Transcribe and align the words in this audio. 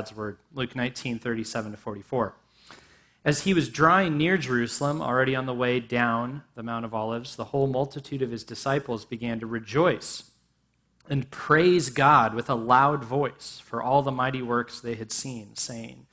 God's 0.00 0.16
word. 0.16 0.38
Luke 0.54 0.74
19, 0.74 1.18
37 1.18 1.72
to 1.72 1.76
44. 1.76 2.34
As 3.22 3.42
he 3.42 3.52
was 3.52 3.68
drawing 3.68 4.16
near 4.16 4.38
Jerusalem, 4.38 5.02
already 5.02 5.36
on 5.36 5.44
the 5.44 5.52
way 5.52 5.78
down 5.78 6.42
the 6.54 6.62
Mount 6.62 6.86
of 6.86 6.94
Olives, 6.94 7.36
the 7.36 7.44
whole 7.44 7.66
multitude 7.66 8.22
of 8.22 8.30
his 8.30 8.42
disciples 8.42 9.04
began 9.04 9.40
to 9.40 9.46
rejoice 9.46 10.30
and 11.06 11.30
praise 11.30 11.90
God 11.90 12.32
with 12.32 12.48
a 12.48 12.54
loud 12.54 13.04
voice 13.04 13.60
for 13.62 13.82
all 13.82 14.00
the 14.00 14.10
mighty 14.10 14.40
works 14.40 14.80
they 14.80 14.94
had 14.94 15.12
seen, 15.12 15.54
saying, 15.54 16.06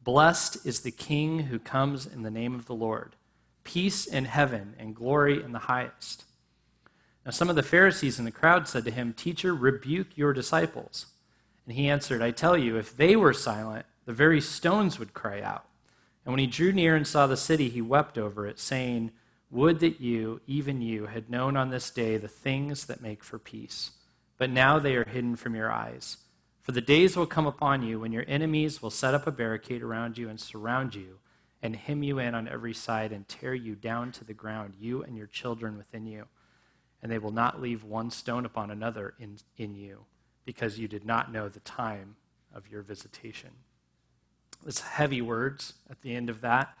Blessed 0.00 0.64
is 0.64 0.82
the 0.82 0.92
King 0.92 1.40
who 1.40 1.58
comes 1.58 2.06
in 2.06 2.22
the 2.22 2.30
name 2.30 2.54
of 2.54 2.66
the 2.66 2.74
Lord. 2.76 3.16
Peace 3.64 4.06
in 4.06 4.26
heaven 4.26 4.76
and 4.78 4.94
glory 4.94 5.42
in 5.42 5.50
the 5.50 5.58
highest. 5.58 6.22
Now, 7.26 7.32
some 7.32 7.50
of 7.50 7.56
the 7.56 7.64
Pharisees 7.64 8.20
in 8.20 8.26
the 8.26 8.30
crowd 8.30 8.68
said 8.68 8.84
to 8.84 8.92
him, 8.92 9.12
Teacher, 9.12 9.52
rebuke 9.52 10.16
your 10.16 10.32
disciples. 10.32 11.06
And 11.66 11.76
he 11.76 11.88
answered, 11.88 12.20
I 12.20 12.30
tell 12.30 12.56
you, 12.56 12.76
if 12.76 12.96
they 12.96 13.16
were 13.16 13.32
silent, 13.32 13.86
the 14.04 14.12
very 14.12 14.40
stones 14.40 14.98
would 14.98 15.14
cry 15.14 15.40
out. 15.40 15.64
And 16.24 16.32
when 16.32 16.40
he 16.40 16.46
drew 16.46 16.72
near 16.72 16.94
and 16.94 17.06
saw 17.06 17.26
the 17.26 17.36
city, 17.36 17.68
he 17.68 17.82
wept 17.82 18.18
over 18.18 18.46
it, 18.46 18.58
saying, 18.58 19.12
Would 19.50 19.80
that 19.80 20.00
you, 20.00 20.40
even 20.46 20.82
you, 20.82 21.06
had 21.06 21.30
known 21.30 21.56
on 21.56 21.70
this 21.70 21.90
day 21.90 22.16
the 22.16 22.28
things 22.28 22.86
that 22.86 23.02
make 23.02 23.24
for 23.24 23.38
peace. 23.38 23.92
But 24.36 24.50
now 24.50 24.78
they 24.78 24.96
are 24.96 25.04
hidden 25.04 25.36
from 25.36 25.54
your 25.54 25.70
eyes. 25.70 26.18
For 26.60 26.72
the 26.72 26.80
days 26.80 27.16
will 27.16 27.26
come 27.26 27.46
upon 27.46 27.82
you 27.82 28.00
when 28.00 28.12
your 28.12 28.24
enemies 28.26 28.80
will 28.80 28.90
set 28.90 29.14
up 29.14 29.26
a 29.26 29.32
barricade 29.32 29.82
around 29.82 30.16
you 30.16 30.28
and 30.28 30.40
surround 30.40 30.94
you, 30.94 31.18
and 31.62 31.76
hem 31.76 32.02
you 32.02 32.18
in 32.18 32.34
on 32.34 32.48
every 32.48 32.74
side 32.74 33.12
and 33.12 33.28
tear 33.28 33.54
you 33.54 33.74
down 33.74 34.12
to 34.12 34.24
the 34.24 34.34
ground, 34.34 34.74
you 34.78 35.02
and 35.02 35.16
your 35.16 35.26
children 35.26 35.76
within 35.76 36.06
you. 36.06 36.26
And 37.02 37.12
they 37.12 37.18
will 37.18 37.32
not 37.32 37.60
leave 37.60 37.84
one 37.84 38.10
stone 38.10 38.46
upon 38.46 38.70
another 38.70 39.14
in, 39.18 39.36
in 39.58 39.74
you 39.74 40.06
because 40.44 40.78
you 40.78 40.88
did 40.88 41.04
not 41.04 41.32
know 41.32 41.48
the 41.48 41.60
time 41.60 42.16
of 42.54 42.70
your 42.70 42.82
visitation. 42.82 43.50
It's 44.66 44.80
heavy 44.80 45.20
words 45.20 45.74
at 45.90 46.00
the 46.02 46.14
end 46.14 46.30
of 46.30 46.40
that, 46.42 46.76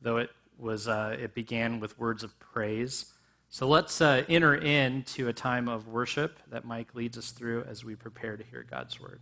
though 0.00 0.18
it 0.18 0.30
was 0.58 0.86
uh, 0.86 1.16
it 1.20 1.34
began 1.34 1.80
with 1.80 1.98
words 1.98 2.22
of 2.22 2.38
praise. 2.38 3.06
So 3.48 3.68
let's 3.68 4.00
uh, 4.00 4.24
enter 4.28 4.54
into 4.54 5.28
a 5.28 5.32
time 5.32 5.68
of 5.68 5.88
worship 5.88 6.38
that 6.50 6.64
Mike 6.64 6.94
leads 6.94 7.16
us 7.16 7.30
through 7.30 7.64
as 7.64 7.84
we 7.84 7.94
prepare 7.94 8.36
to 8.36 8.44
hear 8.44 8.64
God's 8.68 9.00
word. 9.00 9.20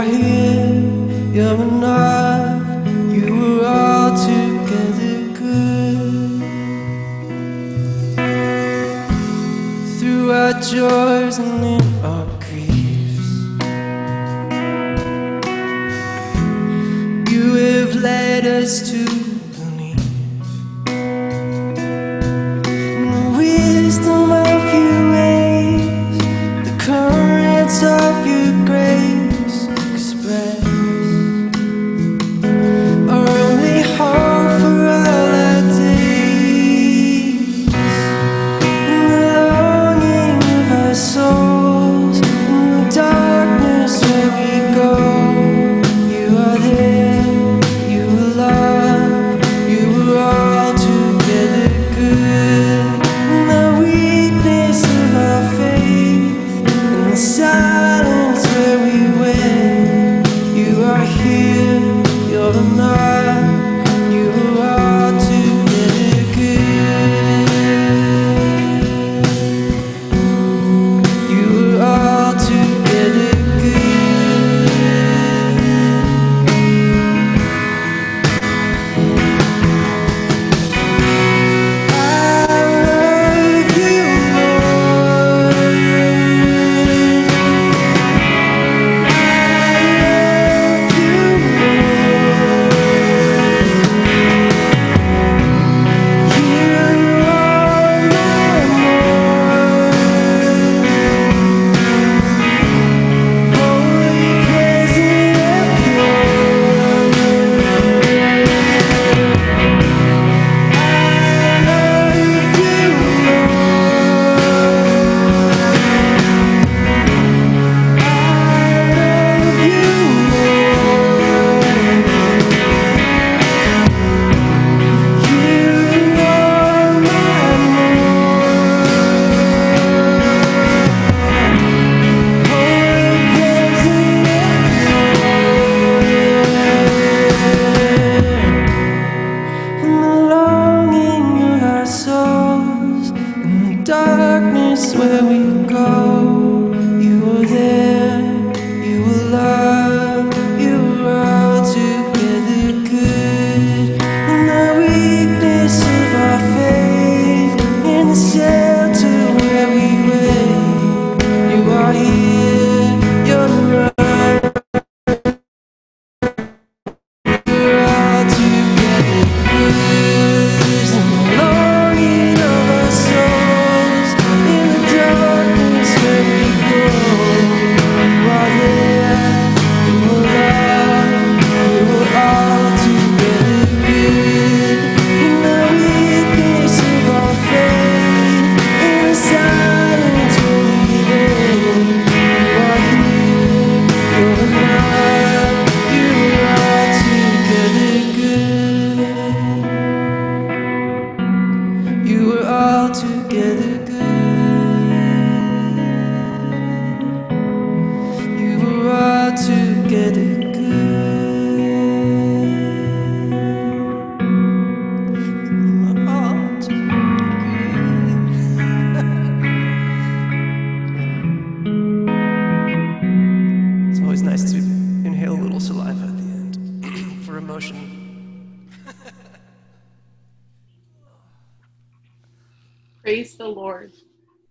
Silence 0.00 1.79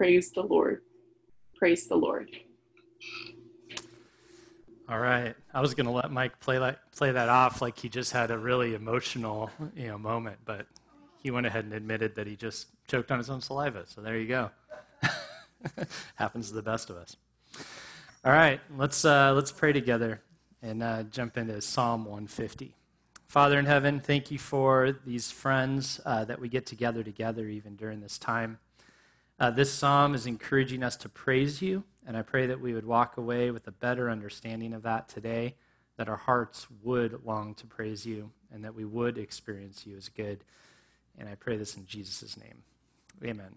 praise 0.00 0.32
the 0.32 0.42
Lord. 0.42 0.80
Praise 1.56 1.86
the 1.86 1.94
Lord. 1.94 2.30
All 4.88 4.98
right. 4.98 5.34
I 5.52 5.60
was 5.60 5.74
going 5.74 5.84
to 5.84 5.92
let 5.92 6.10
Mike 6.10 6.40
play 6.40 6.56
that, 6.56 6.90
play 6.92 7.12
that 7.12 7.28
off 7.28 7.60
like 7.60 7.78
he 7.78 7.90
just 7.90 8.10
had 8.10 8.30
a 8.30 8.38
really 8.38 8.72
emotional 8.72 9.50
you 9.76 9.88
know, 9.88 9.98
moment, 9.98 10.38
but 10.46 10.64
he 11.22 11.30
went 11.30 11.44
ahead 11.44 11.66
and 11.66 11.74
admitted 11.74 12.14
that 12.14 12.26
he 12.26 12.34
just 12.34 12.68
choked 12.88 13.10
on 13.10 13.18
his 13.18 13.28
own 13.28 13.42
saliva. 13.42 13.84
So 13.86 14.00
there 14.00 14.16
you 14.16 14.26
go. 14.26 14.50
Happens 16.14 16.48
to 16.48 16.54
the 16.54 16.62
best 16.62 16.88
of 16.88 16.96
us. 16.96 17.16
All 18.24 18.32
right, 18.32 18.58
let's, 18.78 19.04
uh, 19.04 19.34
let's 19.34 19.52
pray 19.52 19.74
together 19.74 20.22
and 20.62 20.82
uh, 20.82 21.02
jump 21.02 21.36
into 21.36 21.60
Psalm 21.60 22.06
150. 22.06 22.74
Father 23.26 23.58
in 23.58 23.66
heaven, 23.66 24.00
thank 24.00 24.30
you 24.30 24.38
for 24.38 24.96
these 25.04 25.30
friends 25.30 26.00
uh, 26.06 26.24
that 26.24 26.40
we 26.40 26.48
get 26.48 26.64
together 26.64 27.02
together 27.02 27.48
even 27.48 27.76
during 27.76 28.00
this 28.00 28.16
time. 28.16 28.60
Uh, 29.40 29.50
this 29.50 29.72
psalm 29.72 30.14
is 30.14 30.26
encouraging 30.26 30.82
us 30.82 30.96
to 30.96 31.08
praise 31.08 31.62
you, 31.62 31.82
and 32.06 32.14
I 32.14 32.20
pray 32.20 32.46
that 32.46 32.60
we 32.60 32.74
would 32.74 32.84
walk 32.84 33.16
away 33.16 33.50
with 33.50 33.66
a 33.66 33.70
better 33.70 34.10
understanding 34.10 34.74
of 34.74 34.82
that 34.82 35.08
today, 35.08 35.54
that 35.96 36.10
our 36.10 36.16
hearts 36.16 36.66
would 36.82 37.24
long 37.24 37.54
to 37.54 37.66
praise 37.66 38.04
you, 38.04 38.32
and 38.52 38.62
that 38.62 38.74
we 38.74 38.84
would 38.84 39.16
experience 39.16 39.86
you 39.86 39.96
as 39.96 40.10
good. 40.10 40.44
And 41.18 41.26
I 41.26 41.36
pray 41.36 41.56
this 41.56 41.74
in 41.74 41.86
Jesus' 41.86 42.36
name. 42.36 42.62
Amen. 43.24 43.54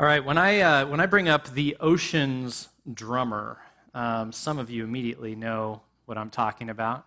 All 0.00 0.06
right, 0.06 0.24
when 0.24 0.36
I, 0.36 0.60
uh, 0.62 0.86
when 0.86 0.98
I 0.98 1.06
bring 1.06 1.28
up 1.28 1.50
the 1.50 1.76
Oceans 1.78 2.70
drummer, 2.92 3.58
um, 3.94 4.32
some 4.32 4.58
of 4.58 4.68
you 4.68 4.82
immediately 4.82 5.36
know 5.36 5.82
what 6.06 6.18
I'm 6.18 6.30
talking 6.30 6.70
about, 6.70 7.06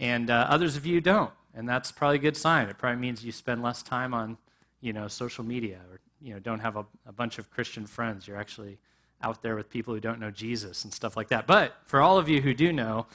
and 0.00 0.28
uh, 0.30 0.46
others 0.48 0.74
of 0.74 0.84
you 0.84 1.00
don't. 1.00 1.32
And 1.54 1.68
that's 1.68 1.92
probably 1.92 2.16
a 2.16 2.20
good 2.20 2.36
sign. 2.36 2.68
It 2.68 2.76
probably 2.76 3.00
means 3.00 3.24
you 3.24 3.30
spend 3.30 3.62
less 3.62 3.84
time 3.84 4.12
on 4.12 4.36
you 4.80 4.92
know, 4.92 5.08
social 5.08 5.44
media 5.44 5.78
or 5.90 6.00
you 6.20 6.34
know, 6.34 6.40
don't 6.40 6.60
have 6.60 6.76
a, 6.76 6.84
a 7.06 7.12
bunch 7.12 7.38
of 7.38 7.50
Christian 7.50 7.86
friends. 7.86 8.26
You're 8.26 8.36
actually 8.36 8.78
out 9.22 9.42
there 9.42 9.56
with 9.56 9.68
people 9.68 9.94
who 9.94 10.00
don't 10.00 10.20
know 10.20 10.30
Jesus 10.30 10.84
and 10.84 10.92
stuff 10.92 11.16
like 11.16 11.28
that. 11.28 11.46
But 11.46 11.76
for 11.84 12.00
all 12.00 12.18
of 12.18 12.28
you 12.28 12.40
who 12.40 12.54
do 12.54 12.72
know, 12.72 13.06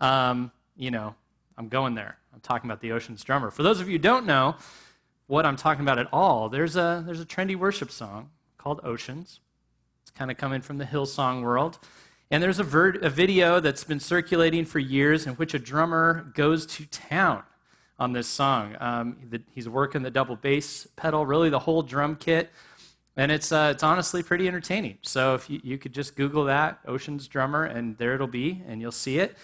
um, 0.00 0.50
you 0.76 0.90
know, 0.90 1.14
I'm 1.56 1.68
going 1.68 1.94
there. 1.94 2.18
I'm 2.32 2.40
talking 2.40 2.68
about 2.68 2.80
the 2.80 2.92
Oceans 2.92 3.22
drummer. 3.22 3.50
For 3.50 3.62
those 3.62 3.80
of 3.80 3.88
you 3.88 3.94
who 3.94 3.98
don't 3.98 4.26
know 4.26 4.56
what 5.26 5.46
I'm 5.46 5.56
talking 5.56 5.82
about 5.82 5.98
at 5.98 6.08
all, 6.12 6.48
there's 6.48 6.76
a, 6.76 7.02
there's 7.06 7.20
a 7.20 7.26
trendy 7.26 7.56
worship 7.56 7.90
song 7.90 8.30
called 8.58 8.80
Oceans. 8.82 9.40
It's 10.02 10.10
kind 10.10 10.30
of 10.30 10.36
coming 10.36 10.60
from 10.60 10.78
the 10.78 10.84
Hillsong 10.84 11.42
world. 11.42 11.78
And 12.30 12.42
there's 12.42 12.58
a, 12.58 12.64
ver- 12.64 12.98
a 13.02 13.10
video 13.10 13.60
that's 13.60 13.84
been 13.84 14.00
circulating 14.00 14.64
for 14.64 14.78
years 14.78 15.26
in 15.26 15.34
which 15.34 15.52
a 15.52 15.58
drummer 15.58 16.32
goes 16.34 16.64
to 16.66 16.86
town 16.86 17.42
on 18.02 18.12
this 18.12 18.26
song. 18.26 18.76
Um, 18.80 19.16
the, 19.30 19.40
he's 19.54 19.68
working 19.68 20.02
the 20.02 20.10
double 20.10 20.34
bass 20.34 20.88
pedal, 20.96 21.24
really 21.24 21.50
the 21.50 21.60
whole 21.60 21.82
drum 21.82 22.16
kit. 22.16 22.50
And 23.16 23.30
it's, 23.30 23.52
uh, 23.52 23.70
it's 23.72 23.84
honestly 23.84 24.24
pretty 24.24 24.48
entertaining. 24.48 24.98
So 25.02 25.34
if 25.36 25.48
you, 25.48 25.60
you 25.62 25.78
could 25.78 25.92
just 25.92 26.16
Google 26.16 26.44
that, 26.46 26.80
Oceans 26.86 27.28
Drummer, 27.28 27.64
and 27.64 27.96
there 27.98 28.14
it'll 28.14 28.26
be, 28.26 28.62
and 28.66 28.80
you'll 28.80 28.90
see 28.90 29.18
it. 29.20 29.36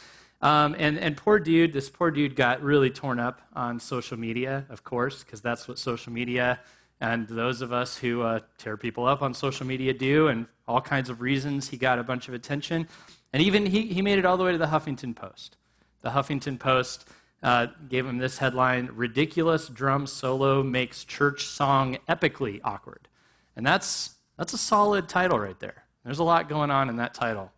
Um, 0.43 0.75
and, 0.77 0.99
and 0.99 1.17
poor 1.17 1.39
dude, 1.39 1.73
this 1.73 1.89
poor 1.89 2.11
dude 2.11 2.35
got 2.35 2.61
really 2.61 2.91
torn 2.91 3.21
up 3.21 3.43
on 3.55 3.79
social 3.79 4.19
media, 4.19 4.67
of 4.71 4.83
course, 4.83 5.23
because 5.23 5.41
that's 5.41 5.69
what 5.69 5.79
social 5.79 6.13
media 6.13 6.59
and 7.01 7.29
those 7.29 7.63
of 7.63 7.73
us 7.73 7.97
who 7.97 8.23
uh, 8.23 8.41
tear 8.57 8.77
people 8.77 9.07
up 9.07 9.23
on 9.23 9.33
social 9.35 9.67
media 9.67 9.95
do, 9.95 10.27
and 10.27 10.47
all 10.67 10.81
kinds 10.81 11.09
of 11.09 11.21
reasons 11.21 11.69
he 11.69 11.77
got 11.77 12.01
a 12.01 12.03
bunch 12.03 12.27
of 12.27 12.35
attention. 12.35 12.89
And 13.33 13.41
even 13.41 13.67
he, 13.67 13.83
he 13.83 14.03
made 14.03 14.19
it 14.19 14.27
all 14.27 14.37
the 14.37 14.43
way 14.43 14.51
to 14.51 14.59
the 14.59 14.67
Huffington 14.67 15.15
Post. 15.15 15.57
The 16.01 16.11
Huffington 16.11 16.59
Post 16.59 17.09
uh, 17.43 17.67
gave 17.89 18.07
him 18.07 18.19
this 18.19 18.39
headline 18.39 18.91
Ridiculous 18.93 19.69
Drum 19.69 20.07
Solo 20.07 20.63
Makes 20.63 21.05
Church 21.05 21.47
Song 21.47 21.99
Epically 22.09 22.61
Awkward. 22.65 23.09
And 23.57 23.67
that's, 23.67 24.17
that's 24.37 24.53
a 24.53 24.59
solid 24.59 25.09
title 25.09 25.39
right 25.39 25.59
there. 25.61 25.85
There's 26.05 26.19
a 26.19 26.25
lot 26.25 26.49
going 26.49 26.71
on 26.71 26.89
in 26.89 26.97
that 26.97 27.15
title. 27.15 27.53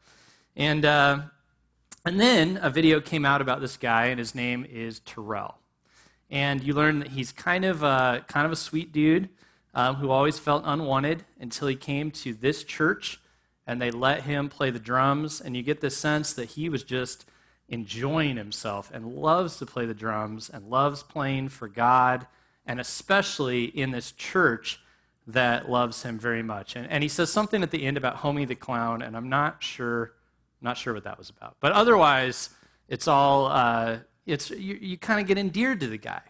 And 0.56 0.84
uh, 0.84 1.20
and 2.06 2.18
then 2.18 2.58
a 2.62 2.70
video 2.70 3.00
came 3.00 3.26
out 3.26 3.42
about 3.42 3.60
this 3.60 3.76
guy, 3.76 4.06
and 4.06 4.18
his 4.18 4.34
name 4.34 4.64
is 4.68 5.00
Terrell. 5.00 5.58
And 6.30 6.62
you 6.62 6.72
learn 6.72 7.00
that 7.00 7.08
he's 7.08 7.30
kind 7.30 7.64
of 7.64 7.82
a, 7.82 8.24
kind 8.26 8.46
of 8.46 8.52
a 8.52 8.56
sweet 8.56 8.90
dude 8.90 9.28
um, 9.74 9.96
who 9.96 10.10
always 10.10 10.38
felt 10.38 10.62
unwanted 10.64 11.24
until 11.38 11.68
he 11.68 11.76
came 11.76 12.10
to 12.12 12.32
this 12.32 12.64
church 12.64 13.20
and 13.66 13.82
they 13.82 13.90
let 13.90 14.22
him 14.22 14.48
play 14.48 14.70
the 14.70 14.78
drums. 14.78 15.40
And 15.40 15.56
you 15.56 15.62
get 15.62 15.80
this 15.80 15.96
sense 15.96 16.32
that 16.32 16.50
he 16.50 16.68
was 16.68 16.84
just 16.84 17.26
enjoying 17.70 18.36
himself 18.36 18.90
and 18.92 19.14
loves 19.14 19.56
to 19.58 19.66
play 19.66 19.86
the 19.86 19.94
drums 19.94 20.50
and 20.50 20.68
loves 20.68 21.02
playing 21.02 21.48
for 21.48 21.68
God, 21.68 22.26
and 22.66 22.78
especially 22.78 23.64
in 23.64 23.92
this 23.92 24.12
church 24.12 24.80
that 25.26 25.70
loves 25.70 26.02
him 26.02 26.18
very 26.18 26.42
much. 26.42 26.76
And, 26.76 26.90
and 26.90 27.02
he 27.02 27.08
says 27.08 27.30
something 27.30 27.62
at 27.62 27.70
the 27.70 27.84
end 27.84 27.96
about 27.96 28.18
Homie 28.18 28.46
the 28.46 28.54
Clown, 28.54 29.00
and 29.00 29.16
I'm 29.16 29.28
not 29.28 29.62
sure 29.62 30.12
not 30.60 30.76
sure 30.76 30.92
what 30.94 31.04
that 31.04 31.18
was 31.18 31.30
about. 31.30 31.56
But 31.60 31.72
otherwise, 31.72 32.50
it's 32.88 33.08
all, 33.08 33.46
uh, 33.46 33.98
it's, 34.26 34.50
you, 34.50 34.78
you 34.80 34.98
kind 34.98 35.20
of 35.20 35.26
get 35.26 35.38
endeared 35.38 35.80
to 35.80 35.86
the 35.86 35.96
guy. 35.96 36.22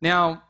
Now, 0.00 0.42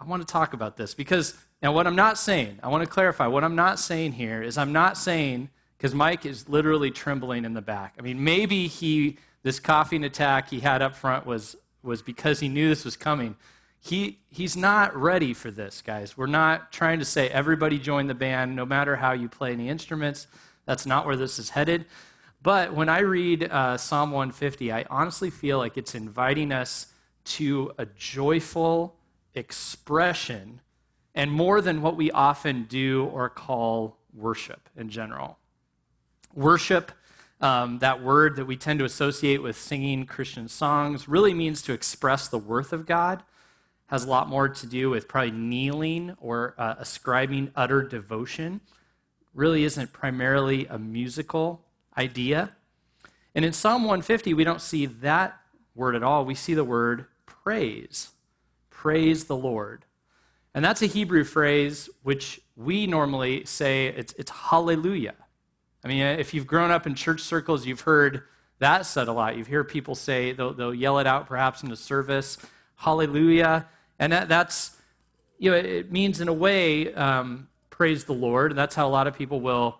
I 0.00 0.04
want 0.04 0.26
to 0.26 0.32
talk 0.32 0.54
about 0.54 0.76
this 0.76 0.94
because, 0.94 1.36
now 1.62 1.72
what 1.72 1.86
I'm 1.86 1.96
not 1.96 2.18
saying, 2.18 2.60
I 2.62 2.68
want 2.68 2.82
to 2.82 2.88
clarify, 2.88 3.26
what 3.26 3.44
I'm 3.44 3.56
not 3.56 3.78
saying 3.78 4.12
here 4.12 4.42
is 4.42 4.56
I'm 4.56 4.72
not 4.72 4.96
saying, 4.96 5.50
because 5.76 5.94
Mike 5.94 6.24
is 6.24 6.48
literally 6.48 6.90
trembling 6.90 7.44
in 7.44 7.54
the 7.54 7.62
back. 7.62 7.94
I 7.98 8.02
mean, 8.02 8.22
maybe 8.22 8.66
he, 8.66 9.18
this 9.42 9.60
coughing 9.60 10.04
attack 10.04 10.50
he 10.50 10.60
had 10.60 10.82
up 10.82 10.94
front 10.94 11.26
was, 11.26 11.56
was 11.82 12.02
because 12.02 12.40
he 12.40 12.48
knew 12.48 12.68
this 12.68 12.84
was 12.84 12.96
coming. 12.96 13.36
He, 13.78 14.18
he's 14.30 14.56
not 14.56 14.96
ready 14.96 15.34
for 15.34 15.50
this, 15.50 15.82
guys. 15.82 16.16
We're 16.16 16.26
not 16.26 16.72
trying 16.72 16.98
to 16.98 17.04
say 17.04 17.28
everybody 17.28 17.78
join 17.78 18.06
the 18.06 18.14
band, 18.14 18.56
no 18.56 18.64
matter 18.64 18.96
how 18.96 19.12
you 19.12 19.28
play 19.28 19.52
any 19.52 19.68
instruments. 19.68 20.26
That's 20.64 20.86
not 20.86 21.06
where 21.06 21.16
this 21.16 21.38
is 21.38 21.50
headed. 21.50 21.84
But 22.42 22.74
when 22.74 22.88
I 22.88 23.00
read 23.00 23.44
uh, 23.44 23.76
Psalm 23.76 24.10
150, 24.10 24.72
I 24.72 24.84
honestly 24.90 25.30
feel 25.30 25.58
like 25.58 25.76
it's 25.76 25.94
inviting 25.94 26.52
us 26.52 26.88
to 27.24 27.72
a 27.78 27.86
joyful 27.86 28.96
expression 29.34 30.60
and 31.14 31.30
more 31.30 31.60
than 31.60 31.82
what 31.82 31.96
we 31.96 32.10
often 32.10 32.64
do 32.64 33.06
or 33.12 33.28
call 33.28 33.98
worship 34.14 34.68
in 34.76 34.88
general. 34.88 35.38
Worship, 36.36 36.92
um, 37.40 37.80
that 37.80 38.00
word 38.00 38.36
that 38.36 38.44
we 38.44 38.56
tend 38.56 38.78
to 38.78 38.84
associate 38.84 39.42
with 39.42 39.58
singing 39.58 40.06
Christian 40.06 40.46
songs, 40.46 41.08
really 41.08 41.34
means 41.34 41.62
to 41.62 41.72
express 41.72 42.28
the 42.28 42.38
worth 42.38 42.72
of 42.72 42.86
God. 42.86 43.24
Has 43.86 44.04
a 44.04 44.08
lot 44.08 44.28
more 44.28 44.48
to 44.48 44.66
do 44.66 44.90
with 44.90 45.08
probably 45.08 45.32
kneeling 45.32 46.14
or 46.20 46.54
uh, 46.56 46.76
ascribing 46.78 47.50
utter 47.56 47.82
devotion 47.82 48.60
really 49.36 49.64
isn't 49.64 49.92
primarily 49.92 50.66
a 50.66 50.78
musical 50.78 51.62
idea. 51.96 52.56
And 53.34 53.44
in 53.44 53.52
Psalm 53.52 53.82
150, 53.82 54.32
we 54.34 54.44
don't 54.44 54.62
see 54.62 54.86
that 54.86 55.38
word 55.74 55.94
at 55.94 56.02
all. 56.02 56.24
We 56.24 56.34
see 56.34 56.54
the 56.54 56.64
word 56.64 57.06
praise. 57.26 58.10
Praise 58.70 59.24
the 59.24 59.36
Lord. 59.36 59.84
And 60.54 60.64
that's 60.64 60.80
a 60.80 60.86
Hebrew 60.86 61.22
phrase 61.22 61.90
which 62.02 62.40
we 62.56 62.86
normally 62.86 63.44
say 63.44 63.88
it's, 63.88 64.14
it's 64.14 64.30
hallelujah. 64.30 65.14
I 65.86 65.88
mean, 65.88 66.02
if 66.02 66.34
you've 66.34 66.48
grown 66.48 66.72
up 66.72 66.88
in 66.88 66.96
church 66.96 67.20
circles, 67.20 67.64
you've 67.64 67.82
heard 67.82 68.24
that 68.58 68.86
said 68.86 69.06
a 69.06 69.12
lot. 69.12 69.36
You've 69.36 69.46
heard 69.46 69.68
people 69.68 69.94
say, 69.94 70.32
they'll, 70.32 70.52
they'll 70.52 70.74
yell 70.74 70.98
it 70.98 71.06
out 71.06 71.28
perhaps 71.28 71.62
in 71.62 71.68
the 71.68 71.76
service, 71.76 72.38
hallelujah. 72.74 73.68
And 74.00 74.12
that, 74.12 74.28
that's, 74.28 74.76
you 75.38 75.48
know, 75.48 75.56
it 75.56 75.92
means 75.92 76.20
in 76.20 76.26
a 76.26 76.32
way, 76.32 76.92
um, 76.94 77.46
praise 77.70 78.02
the 78.02 78.14
Lord. 78.14 78.56
That's 78.56 78.74
how 78.74 78.88
a 78.88 78.90
lot 78.90 79.06
of 79.06 79.14
people 79.14 79.40
will 79.40 79.78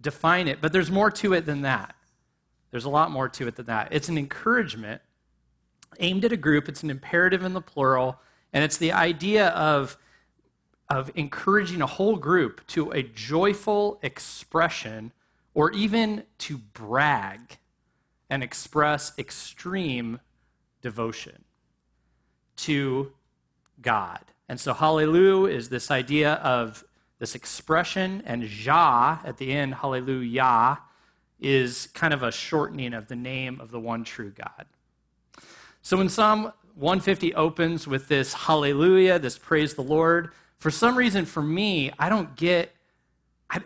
define 0.00 0.48
it. 0.48 0.60
But 0.60 0.72
there's 0.72 0.90
more 0.90 1.12
to 1.12 1.34
it 1.34 1.46
than 1.46 1.62
that. 1.62 1.94
There's 2.72 2.84
a 2.84 2.90
lot 2.90 3.12
more 3.12 3.28
to 3.28 3.46
it 3.46 3.54
than 3.54 3.66
that. 3.66 3.90
It's 3.92 4.08
an 4.08 4.18
encouragement 4.18 5.02
aimed 6.00 6.24
at 6.24 6.32
a 6.32 6.36
group, 6.36 6.68
it's 6.68 6.82
an 6.82 6.90
imperative 6.90 7.44
in 7.44 7.52
the 7.52 7.62
plural, 7.62 8.18
and 8.52 8.64
it's 8.64 8.76
the 8.76 8.90
idea 8.90 9.50
of, 9.50 9.98
of 10.90 11.12
encouraging 11.14 11.80
a 11.80 11.86
whole 11.86 12.16
group 12.16 12.66
to 12.66 12.90
a 12.90 13.04
joyful 13.04 14.00
expression 14.02 15.12
or 15.58 15.72
even 15.72 16.22
to 16.38 16.56
brag 16.56 17.58
and 18.30 18.44
express 18.44 19.12
extreme 19.18 20.20
devotion 20.82 21.44
to 22.54 23.12
God. 23.82 24.20
And 24.48 24.60
so, 24.60 24.72
hallelujah 24.72 25.52
is 25.52 25.68
this 25.68 25.90
idea 25.90 26.34
of 26.34 26.84
this 27.18 27.34
expression, 27.34 28.22
and 28.24 28.44
Jah 28.44 29.18
at 29.24 29.38
the 29.38 29.50
end, 29.50 29.74
hallelujah, 29.74 30.78
is 31.40 31.88
kind 31.88 32.14
of 32.14 32.22
a 32.22 32.30
shortening 32.30 32.94
of 32.94 33.08
the 33.08 33.16
name 33.16 33.60
of 33.60 33.72
the 33.72 33.80
one 33.80 34.04
true 34.04 34.30
God. 34.30 34.64
So 35.82 35.96
when 35.96 36.08
Psalm 36.08 36.52
150 36.76 37.34
opens 37.34 37.88
with 37.88 38.06
this 38.06 38.32
hallelujah, 38.32 39.18
this 39.18 39.36
praise 39.36 39.74
the 39.74 39.82
Lord, 39.82 40.30
for 40.58 40.70
some 40.70 40.96
reason 40.96 41.24
for 41.24 41.42
me, 41.42 41.90
I 41.98 42.08
don't 42.08 42.36
get, 42.36 42.76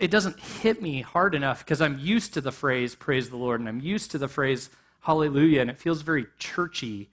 it 0.00 0.10
doesn't 0.10 0.38
hit 0.38 0.80
me 0.80 1.02
hard 1.02 1.34
enough 1.34 1.64
because 1.64 1.80
I'm 1.80 1.98
used 1.98 2.34
to 2.34 2.40
the 2.40 2.52
phrase 2.52 2.94
praise 2.94 3.30
the 3.30 3.36
Lord 3.36 3.60
and 3.60 3.68
I'm 3.68 3.80
used 3.80 4.10
to 4.12 4.18
the 4.18 4.28
phrase 4.28 4.70
hallelujah 5.00 5.60
and 5.60 5.70
it 5.70 5.78
feels 5.78 6.02
very 6.02 6.26
churchy 6.38 7.08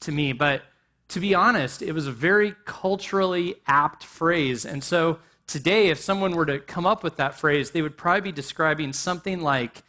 to 0.00 0.12
me. 0.12 0.32
But 0.32 0.62
to 1.08 1.20
be 1.20 1.34
honest, 1.34 1.82
it 1.82 1.92
was 1.92 2.06
a 2.06 2.12
very 2.12 2.54
culturally 2.64 3.56
apt 3.66 4.04
phrase. 4.04 4.64
And 4.64 4.82
so 4.82 5.18
today, 5.46 5.88
if 5.88 5.98
someone 5.98 6.34
were 6.34 6.46
to 6.46 6.58
come 6.58 6.86
up 6.86 7.02
with 7.02 7.16
that 7.16 7.34
phrase, 7.34 7.72
they 7.72 7.82
would 7.82 7.96
probably 7.96 8.22
be 8.22 8.32
describing 8.32 8.92
something 8.92 9.40
like 9.40 9.82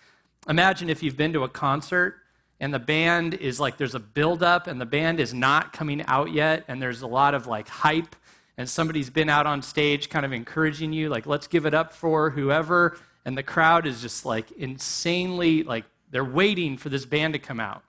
imagine 0.50 0.90
if 0.90 1.04
you've 1.04 1.18
been 1.18 1.34
to 1.34 1.44
a 1.44 1.50
concert 1.50 2.18
and 2.60 2.74
the 2.74 2.80
band 2.80 3.34
is 3.34 3.60
like 3.60 3.78
there's 3.78 3.96
a 3.96 4.00
buildup 4.00 4.68
and 4.68 4.80
the 4.80 4.86
band 4.86 5.20
is 5.20 5.34
not 5.34 5.74
coming 5.74 6.04
out 6.08 6.32
yet 6.32 6.64
and 6.68 6.82
there's 6.82 7.02
a 7.02 7.08
lot 7.08 7.34
of 7.34 7.48
like 7.48 7.68
hype 7.68 8.16
and 8.58 8.70
somebody's 8.70 9.10
been 9.10 9.30
out 9.30 9.46
on 9.46 9.62
stage 9.62 10.10
kind 10.10 10.26
of 10.26 10.34
encouraging 10.34 10.94
you 10.94 11.10
like 11.10 11.26
let's 11.26 11.48
give 11.48 11.66
it 11.66 11.74
up 11.74 11.92
for 11.92 12.32
whoever 12.32 12.98
and 13.26 13.38
the 13.38 13.44
crowd 13.44 13.86
is 13.86 14.02
just 14.02 14.26
like 14.26 14.52
insanely 14.54 15.64
like 15.64 15.86
they're 16.10 16.26
waiting 16.26 16.78
for 16.78 16.90
this 16.90 17.06
band 17.06 17.34
to 17.34 17.40
come 17.40 17.60
out 17.60 17.84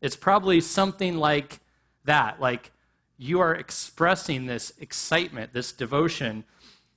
it's 0.00 0.16
probably 0.16 0.60
something 0.60 1.16
like 1.16 1.60
that 2.04 2.40
like 2.40 2.70
you 3.16 3.40
are 3.40 3.54
expressing 3.54 4.46
this 4.46 4.72
excitement 4.78 5.52
this 5.52 5.72
devotion 5.72 6.44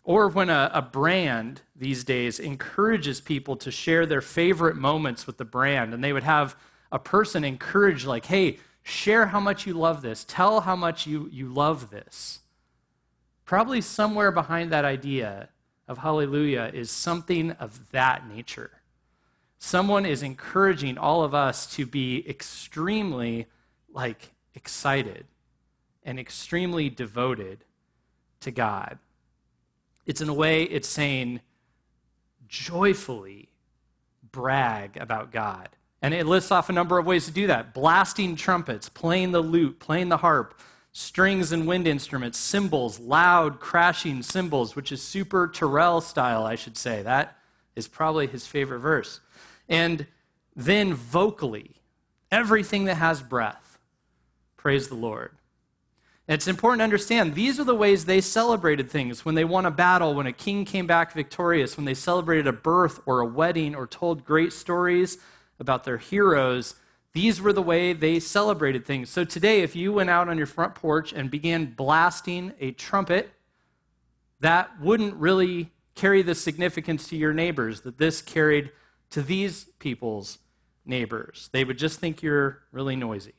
or 0.04 0.28
when 0.28 0.50
a, 0.50 0.72
a, 0.74 0.82
brand 0.82 1.62
these 1.76 2.04
days 2.04 2.40
encourages 2.40 3.22
people 3.22 3.56
to 3.58 3.72
share 3.72 4.06
their 4.06 4.22
favorite 4.22 4.76
moments 4.76 5.28
with 5.28 5.38
the 5.38 5.46
brand, 5.46 5.94
and 5.94 6.04
they 6.04 6.14
would 6.14 6.24
have 6.24 6.56
a 6.92 7.00
person 7.00 7.44
encourage, 7.44 8.06
like, 8.06 8.26
hey, 8.26 8.58
share 8.84 9.28
how 9.28 9.40
much 9.40 9.68
you 9.68 9.74
love 9.74 10.02
this, 10.02 10.26
tell 10.28 10.62
how 10.62 10.76
much 10.76 11.06
you, 11.06 11.30
you 11.32 11.48
love 11.48 11.92
this. 11.92 12.40
Probably 13.46 13.82
somewhere 13.82 14.32
behind 14.32 14.72
that 14.72 14.86
idea 14.86 15.50
of 15.88 15.98
hallelujah 15.98 16.72
is 16.74 16.90
something 16.90 17.52
of 17.52 17.92
that 17.92 18.28
nature. 18.28 18.72
Someone 19.60 20.06
is 20.06 20.24
encouraging 20.24 20.98
all 20.98 21.24
of 21.24 21.36
us 21.36 21.68
to 21.76 21.86
be 21.86 22.28
extremely, 22.28 23.48
like, 23.92 24.32
excited 24.56 25.26
and 26.04 26.20
extremely 26.20 26.90
devoted 26.90 27.64
to 28.40 28.52
God. 28.52 28.98
It's 30.06 30.22
in 30.22 30.30
a 30.30 30.34
way, 30.34 30.64
it's 30.64 30.88
saying, 30.88 31.42
joyfully 32.48 33.50
brag 34.32 34.98
about 34.98 35.32
God. 35.32 35.70
And 36.02 36.14
it 36.14 36.26
lists 36.26 36.52
off 36.52 36.70
a 36.70 36.74
number 36.74 36.98
of 36.98 37.06
ways 37.06 37.26
to 37.26 37.32
do 37.32 37.48
that 37.48 37.74
blasting 37.74 38.36
trumpets, 38.36 38.90
playing 38.90 39.32
the 39.32 39.42
lute, 39.42 39.80
playing 39.80 40.10
the 40.10 40.18
harp, 40.18 40.60
strings 40.92 41.52
and 41.52 41.68
wind 41.68 41.88
instruments, 41.88 42.38
cymbals, 42.38 43.00
loud 43.00 43.60
crashing 43.60 44.24
cymbals, 44.24 44.76
which 44.76 44.92
is 44.92 45.02
super 45.02 45.48
Terrell 45.48 46.02
style, 46.02 46.46
I 46.46 46.56
should 46.56 46.78
say. 46.78 47.02
That 47.02 47.38
is 47.76 47.88
probably 47.88 48.28
his 48.28 48.46
favorite 48.46 48.80
verse. 48.80 49.22
And 49.70 50.06
then 50.56 50.94
vocally, 50.94 51.76
everything 52.32 52.86
that 52.86 52.96
has 52.96 53.22
breath, 53.22 53.80
praise 54.58 54.90
the 54.90 54.96
Lord. 54.96 55.32
It's 56.28 56.48
important 56.48 56.80
to 56.80 56.86
understand 56.86 57.36
these 57.36 57.60
are 57.60 57.66
the 57.66 57.76
ways 57.76 58.06
they 58.06 58.22
celebrated 58.22 58.90
things 58.90 59.26
when 59.26 59.36
they 59.36 59.44
won 59.44 59.66
a 59.66 59.72
battle, 59.72 60.14
when 60.14 60.28
a 60.28 60.34
king 60.34 60.66
came 60.66 60.88
back 60.88 61.14
victorious, 61.14 61.76
when 61.76 61.86
they 61.86 61.94
celebrated 61.94 62.48
a 62.48 62.54
birth 62.54 63.02
or 63.06 63.20
a 63.20 63.26
wedding 63.26 63.76
or 63.76 63.88
told 63.88 64.24
great 64.24 64.54
stories 64.54 65.18
about 65.60 65.84
their 65.84 65.98
heroes. 65.98 66.76
These 67.14 67.42
were 67.42 67.52
the 67.54 67.62
way 67.62 67.94
they 67.94 68.20
celebrated 68.20 68.86
things. 68.86 69.10
So 69.10 69.26
today, 69.26 69.62
if 69.62 69.76
you 69.76 69.92
went 69.92 70.10
out 70.10 70.30
on 70.30 70.38
your 70.38 70.48
front 70.48 70.76
porch 70.76 71.12
and 71.12 71.30
began 71.30 71.74
blasting 71.74 72.54
a 72.60 72.72
trumpet, 72.72 73.32
that 74.40 74.80
wouldn't 74.80 75.16
really 75.16 75.72
carry 75.96 76.22
the 76.22 76.36
significance 76.36 77.10
to 77.10 77.18
your 77.18 77.34
neighbors 77.34 77.82
that 77.82 77.98
this 77.98 78.22
carried 78.22 78.72
to 79.10 79.22
these 79.22 79.66
people's 79.80 80.40
neighbors. 80.86 81.50
They 81.52 81.64
would 81.64 81.78
just 81.78 82.00
think 82.00 82.24
you're 82.24 82.60
really 82.72 82.96
noisy. 82.96 83.34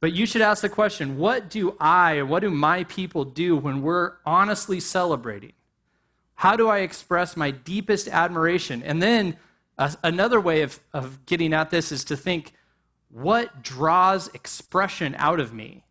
But 0.00 0.12
you 0.12 0.24
should 0.24 0.40
ask 0.40 0.62
the 0.62 0.68
question 0.68 1.18
what 1.18 1.50
do 1.50 1.76
I, 1.78 2.22
what 2.22 2.40
do 2.40 2.50
my 2.50 2.84
people 2.84 3.24
do 3.24 3.54
when 3.54 3.82
we're 3.82 4.14
honestly 4.24 4.80
celebrating? 4.80 5.52
How 6.36 6.56
do 6.56 6.68
I 6.68 6.78
express 6.78 7.36
my 7.36 7.50
deepest 7.50 8.08
admiration? 8.08 8.82
And 8.82 9.02
then 9.02 9.36
another 10.02 10.40
way 10.40 10.62
of, 10.62 10.80
of 10.92 11.24
getting 11.26 11.52
at 11.52 11.70
this 11.70 11.90
is 11.90 12.04
to 12.04 12.16
think 12.16 12.52
what 13.10 13.62
draws 13.62 14.28
expression 14.28 15.14
out 15.18 15.40
of 15.40 15.52
me? 15.52 15.84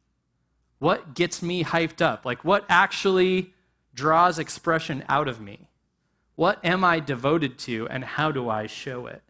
What 0.77 1.13
gets 1.13 1.41
me 1.41 1.63
hyped 1.63 2.01
up? 2.01 2.25
Like, 2.25 2.45
what 2.45 2.65
actually 2.69 3.53
draws 3.93 4.39
expression 4.39 5.03
out 5.09 5.27
of 5.27 5.41
me? 5.41 5.67
What 6.35 6.63
am 6.63 6.85
I 6.85 7.01
devoted 7.01 7.57
to, 7.59 7.87
and 7.89 8.03
how 8.05 8.31
do 8.31 8.49
I 8.49 8.67
show 8.67 9.07
it? 9.07 9.21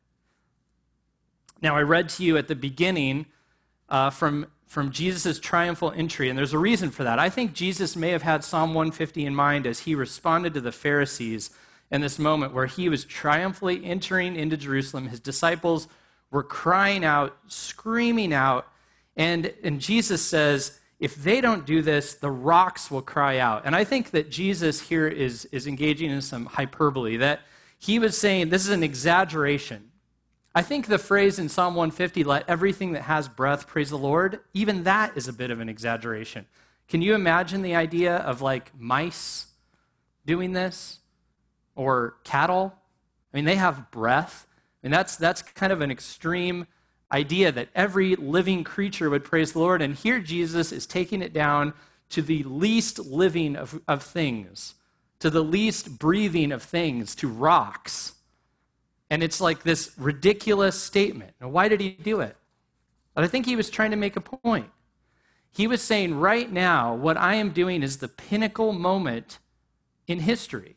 Now, 1.61 1.75
I 1.75 1.81
read 1.81 2.09
to 2.09 2.23
you 2.23 2.37
at 2.37 2.47
the 2.47 2.55
beginning 2.55 3.25
uh, 3.89 4.11
from 4.11 4.47
from 4.67 4.91
Jesus' 4.91 5.39
triumphal 5.39 5.91
entry, 5.95 6.29
and 6.29 6.37
there's 6.37 6.53
a 6.53 6.59
reason 6.59 6.91
for 6.91 7.03
that. 7.03 7.17
I 7.17 7.31
think 7.31 7.53
Jesus 7.53 7.95
may 7.95 8.11
have 8.11 8.21
had 8.21 8.43
Psalm 8.43 8.75
150 8.75 9.25
in 9.25 9.33
mind 9.33 9.65
as 9.65 9.79
he 9.79 9.95
responded 9.95 10.53
to 10.53 10.61
the 10.61 10.71
Pharisees 10.71 11.49
in 11.91 12.01
this 12.01 12.19
moment 12.19 12.53
where 12.53 12.65
he 12.65 12.89
was 12.89 13.05
triumphantly 13.05 13.83
entering 13.83 14.35
into 14.35 14.57
Jerusalem. 14.57 15.07
His 15.07 15.19
disciples 15.19 15.87
were 16.31 16.43
crying 16.43 17.03
out, 17.03 17.35
screaming 17.47 18.33
out, 18.33 18.67
and, 19.17 19.53
and 19.63 19.81
Jesus 19.81 20.21
says, 20.21 20.79
if 20.99 21.15
they 21.15 21.41
don't 21.41 21.65
do 21.65 21.81
this, 21.81 22.15
the 22.15 22.29
rocks 22.29 22.91
will 22.91 23.01
cry 23.01 23.39
out. 23.39 23.63
And 23.65 23.75
I 23.75 23.83
think 23.83 24.11
that 24.11 24.29
Jesus 24.29 24.81
here 24.81 25.07
is, 25.07 25.45
is 25.45 25.65
engaging 25.65 26.11
in 26.11 26.21
some 26.21 26.45
hyperbole, 26.45 27.17
that 27.17 27.41
he 27.77 27.99
was 27.99 28.17
saying 28.17 28.49
this 28.49 28.63
is 28.65 28.71
an 28.71 28.83
exaggeration. 28.83 29.91
I 30.53 30.61
think 30.61 30.87
the 30.87 30.97
phrase 30.97 31.39
in 31.39 31.47
Psalm 31.47 31.75
150, 31.75 32.23
let 32.23 32.49
everything 32.49 32.93
that 32.93 33.03
has 33.03 33.29
breath 33.29 33.67
praise 33.67 33.89
the 33.89 33.97
Lord, 33.97 34.41
even 34.53 34.83
that 34.83 35.15
is 35.15 35.27
a 35.27 35.33
bit 35.33 35.51
of 35.51 35.59
an 35.61 35.69
exaggeration. 35.69 36.45
Can 36.87 37.01
you 37.01 37.13
imagine 37.13 37.61
the 37.61 37.75
idea 37.75 38.17
of 38.17 38.41
like 38.41 38.71
mice 38.77 39.45
doing 40.25 40.53
this 40.53 40.99
or 41.79 42.15
cattle? 42.25 42.75
I 43.33 43.37
mean, 43.37 43.45
they 43.45 43.55
have 43.55 43.89
breath. 43.89 44.45
And 44.83 44.91
that's, 44.91 45.15
that's 45.15 45.41
kind 45.41 45.71
of 45.71 45.79
an 45.79 45.91
extreme 45.91 46.67
idea 47.09 47.53
that 47.53 47.69
every 47.73 48.17
living 48.17 48.65
creature 48.65 49.09
would 49.09 49.23
praise 49.23 49.53
the 49.53 49.59
Lord. 49.59 49.81
And 49.81 49.95
here 49.95 50.19
Jesus 50.19 50.73
is 50.73 50.85
taking 50.85 51.21
it 51.21 51.31
down 51.31 51.73
to 52.09 52.21
the 52.21 52.43
least 52.43 52.99
living 52.99 53.55
of, 53.55 53.79
of 53.87 54.03
things, 54.03 54.75
to 55.19 55.29
the 55.29 55.43
least 55.43 55.97
breathing 55.97 56.51
of 56.51 56.61
things, 56.61 57.15
to 57.15 57.29
rocks. 57.29 58.13
And 59.09 59.23
it's 59.23 59.39
like 59.39 59.63
this 59.63 59.91
ridiculous 59.97 60.79
statement. 60.79 61.31
Now, 61.39 61.47
why 61.47 61.69
did 61.69 61.79
he 61.79 61.91
do 61.91 62.19
it? 62.19 62.35
But 63.13 63.23
I 63.23 63.27
think 63.27 63.45
he 63.45 63.55
was 63.55 63.69
trying 63.69 63.91
to 63.91 63.97
make 63.97 64.17
a 64.17 64.21
point. 64.21 64.69
He 65.51 65.65
was 65.65 65.81
saying, 65.81 66.15
right 66.15 66.51
now, 66.51 66.93
what 66.93 67.15
I 67.15 67.35
am 67.35 67.51
doing 67.51 67.83
is 67.83 67.97
the 67.97 68.07
pinnacle 68.09 68.73
moment 68.73 69.39
in 70.07 70.19
history. 70.19 70.75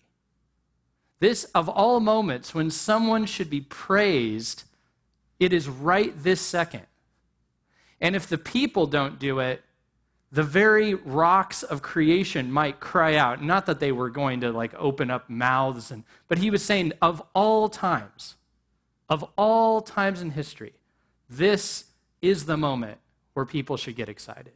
This, 1.22 1.44
of 1.54 1.68
all 1.68 2.00
moments, 2.00 2.52
when 2.52 2.68
someone 2.68 3.26
should 3.26 3.48
be 3.48 3.60
praised, 3.60 4.64
it 5.38 5.52
is 5.52 5.68
right 5.68 6.12
this 6.20 6.40
second. 6.40 6.82
And 8.00 8.16
if 8.16 8.26
the 8.26 8.36
people 8.36 8.88
don't 8.88 9.20
do 9.20 9.38
it, 9.38 9.62
the 10.32 10.42
very 10.42 10.94
rocks 10.94 11.62
of 11.62 11.80
creation 11.80 12.50
might 12.50 12.80
cry 12.80 13.14
out. 13.14 13.40
Not 13.40 13.66
that 13.66 13.78
they 13.78 13.92
were 13.92 14.10
going 14.10 14.40
to 14.40 14.50
like 14.50 14.74
open 14.74 15.12
up 15.12 15.30
mouths, 15.30 15.92
and, 15.92 16.02
but 16.26 16.38
he 16.38 16.50
was 16.50 16.64
saying, 16.64 16.92
of 17.00 17.22
all 17.36 17.68
times, 17.68 18.34
of 19.08 19.24
all 19.38 19.80
times 19.80 20.22
in 20.22 20.32
history, 20.32 20.72
this 21.30 21.84
is 22.20 22.46
the 22.46 22.56
moment 22.56 22.98
where 23.34 23.46
people 23.46 23.76
should 23.76 23.94
get 23.94 24.08
excited. 24.08 24.54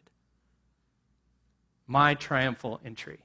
My 1.87 2.15
triumphal 2.15 2.81
entry. 2.85 3.21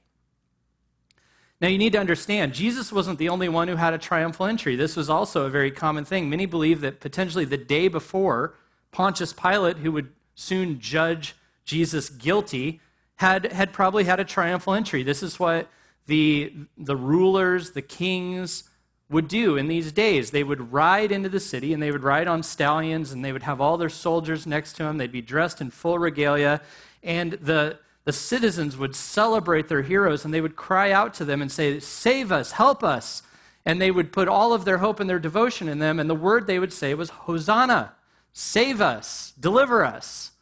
Now, 1.62 1.68
you 1.68 1.78
need 1.78 1.92
to 1.92 2.00
understand, 2.00 2.54
Jesus 2.54 2.90
wasn't 2.90 3.20
the 3.20 3.28
only 3.28 3.48
one 3.48 3.68
who 3.68 3.76
had 3.76 3.94
a 3.94 3.98
triumphal 3.98 4.46
entry. 4.46 4.74
This 4.74 4.96
was 4.96 5.08
also 5.08 5.46
a 5.46 5.48
very 5.48 5.70
common 5.70 6.04
thing. 6.04 6.28
Many 6.28 6.44
believe 6.44 6.80
that 6.80 6.98
potentially 6.98 7.44
the 7.44 7.56
day 7.56 7.86
before, 7.86 8.54
Pontius 8.90 9.32
Pilate, 9.32 9.76
who 9.76 9.92
would 9.92 10.08
soon 10.34 10.80
judge 10.80 11.36
Jesus 11.64 12.08
guilty, 12.08 12.80
had, 13.14 13.52
had 13.52 13.72
probably 13.72 14.02
had 14.02 14.18
a 14.18 14.24
triumphal 14.24 14.74
entry. 14.74 15.04
This 15.04 15.22
is 15.22 15.38
what 15.38 15.68
the, 16.06 16.52
the 16.76 16.96
rulers, 16.96 17.70
the 17.70 17.82
kings 17.82 18.64
would 19.08 19.28
do 19.28 19.56
in 19.56 19.68
these 19.68 19.92
days. 19.92 20.32
They 20.32 20.42
would 20.42 20.72
ride 20.72 21.12
into 21.12 21.28
the 21.28 21.38
city 21.38 21.72
and 21.72 21.80
they 21.80 21.92
would 21.92 22.02
ride 22.02 22.26
on 22.26 22.42
stallions 22.42 23.12
and 23.12 23.24
they 23.24 23.32
would 23.32 23.44
have 23.44 23.60
all 23.60 23.76
their 23.76 23.88
soldiers 23.88 24.48
next 24.48 24.72
to 24.74 24.82
them. 24.82 24.98
They'd 24.98 25.12
be 25.12 25.22
dressed 25.22 25.60
in 25.60 25.70
full 25.70 26.00
regalia. 26.00 26.60
And 27.04 27.34
the, 27.34 27.78
the 28.04 28.12
citizens 28.12 28.76
would 28.76 28.96
celebrate 28.96 29.68
their 29.68 29.82
heroes 29.82 30.24
and 30.24 30.34
they 30.34 30.40
would 30.40 30.56
cry 30.56 30.90
out 30.90 31.14
to 31.14 31.24
them 31.24 31.40
and 31.40 31.50
say, 31.50 31.78
Save 31.78 32.32
us, 32.32 32.52
help 32.52 32.82
us. 32.82 33.22
And 33.64 33.80
they 33.80 33.92
would 33.92 34.12
put 34.12 34.26
all 34.26 34.52
of 34.52 34.64
their 34.64 34.78
hope 34.78 34.98
and 34.98 35.08
their 35.08 35.20
devotion 35.20 35.68
in 35.68 35.78
them. 35.78 36.00
And 36.00 36.10
the 36.10 36.14
word 36.14 36.46
they 36.46 36.58
would 36.58 36.72
say 36.72 36.94
was, 36.94 37.10
Hosanna, 37.10 37.94
save 38.32 38.80
us, 38.80 39.32
deliver 39.38 39.84
us. 39.84 40.32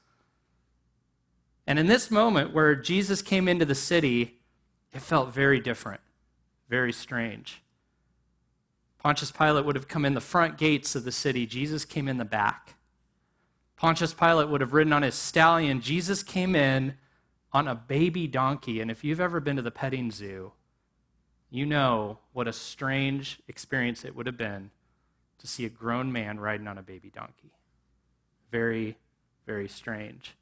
And 1.66 1.78
in 1.78 1.86
this 1.86 2.10
moment 2.10 2.54
where 2.54 2.74
Jesus 2.74 3.20
came 3.20 3.46
into 3.46 3.66
the 3.66 3.74
city, 3.74 4.40
it 4.92 5.02
felt 5.02 5.34
very 5.34 5.60
different, 5.60 6.00
very 6.68 6.92
strange. 6.92 7.62
Pontius 8.98 9.30
Pilate 9.30 9.64
would 9.64 9.76
have 9.76 9.88
come 9.88 10.04
in 10.04 10.14
the 10.14 10.20
front 10.20 10.58
gates 10.58 10.94
of 10.94 11.04
the 11.04 11.12
city. 11.12 11.46
Jesus 11.46 11.84
came 11.84 12.08
in 12.08 12.18
the 12.18 12.24
back. 12.24 12.74
Pontius 13.76 14.12
Pilate 14.12 14.48
would 14.48 14.60
have 14.60 14.72
ridden 14.72 14.92
on 14.92 15.02
his 15.02 15.14
stallion. 15.14 15.80
Jesus 15.80 16.22
came 16.22 16.54
in 16.56 16.94
on 17.52 17.68
a 17.68 17.74
baby 17.74 18.26
donkey. 18.26 18.80
And 18.80 18.90
if 18.90 19.04
you've 19.04 19.20
ever 19.20 19.40
been 19.40 19.56
to 19.56 19.62
the 19.62 19.70
petting 19.70 20.10
zoo, 20.10 20.52
you 21.50 21.66
know 21.66 22.18
what 22.32 22.46
a 22.46 22.52
strange 22.52 23.40
experience 23.48 24.04
it 24.04 24.14
would 24.14 24.26
have 24.26 24.36
been 24.36 24.70
to 25.38 25.46
see 25.46 25.64
a 25.64 25.68
grown 25.68 26.12
man 26.12 26.38
riding 26.38 26.68
on 26.68 26.78
a 26.78 26.82
baby 26.82 27.10
donkey. 27.10 27.52
Very, 28.52 28.96
very 29.46 29.68
strange. 29.68 30.36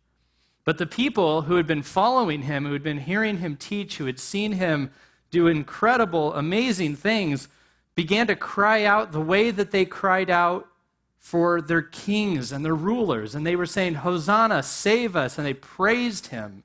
But 0.65 0.77
the 0.77 0.87
people 0.87 1.43
who 1.43 1.55
had 1.55 1.67
been 1.67 1.83
following 1.83 2.43
him, 2.43 2.67
who 2.67 2.75
had 2.75 2.83
been 2.83 2.99
hearing 2.99 3.39
him 3.39 3.57
teach, 3.57 3.97
who 3.97 4.05
had 4.05 4.19
seen 4.19 4.53
him 4.53 4.91
do 5.31 5.47
incredible, 5.47 6.35
amazing 6.35 6.97
things, 6.97 7.49
began 7.95 8.27
to 8.27 8.37
cry 8.37 8.85
out 8.85 9.13
the 9.13 9.21
way 9.21 9.51
that 9.51 9.71
they 9.71 9.85
cried 9.85 10.29
out 10.29 10.69
for 11.17 11.61
their 11.61 11.83
kings 11.83 12.53
and 12.53 12.65
their 12.65 12.75
rulers. 12.75 13.35
And 13.35 13.47
they 13.47 13.57
were 13.57 13.67
saying, 13.67 13.95
Hosanna, 13.95 14.63
save 14.63 15.17
us. 15.17 15.39
And 15.39 15.47
they 15.47 15.55
praised 15.55 16.29
him. 16.29 16.65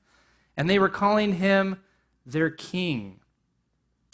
And 0.56 0.68
they 0.68 0.78
were 0.78 0.88
calling 0.88 1.34
him 1.34 1.80
their 2.24 2.50
king. 2.50 3.20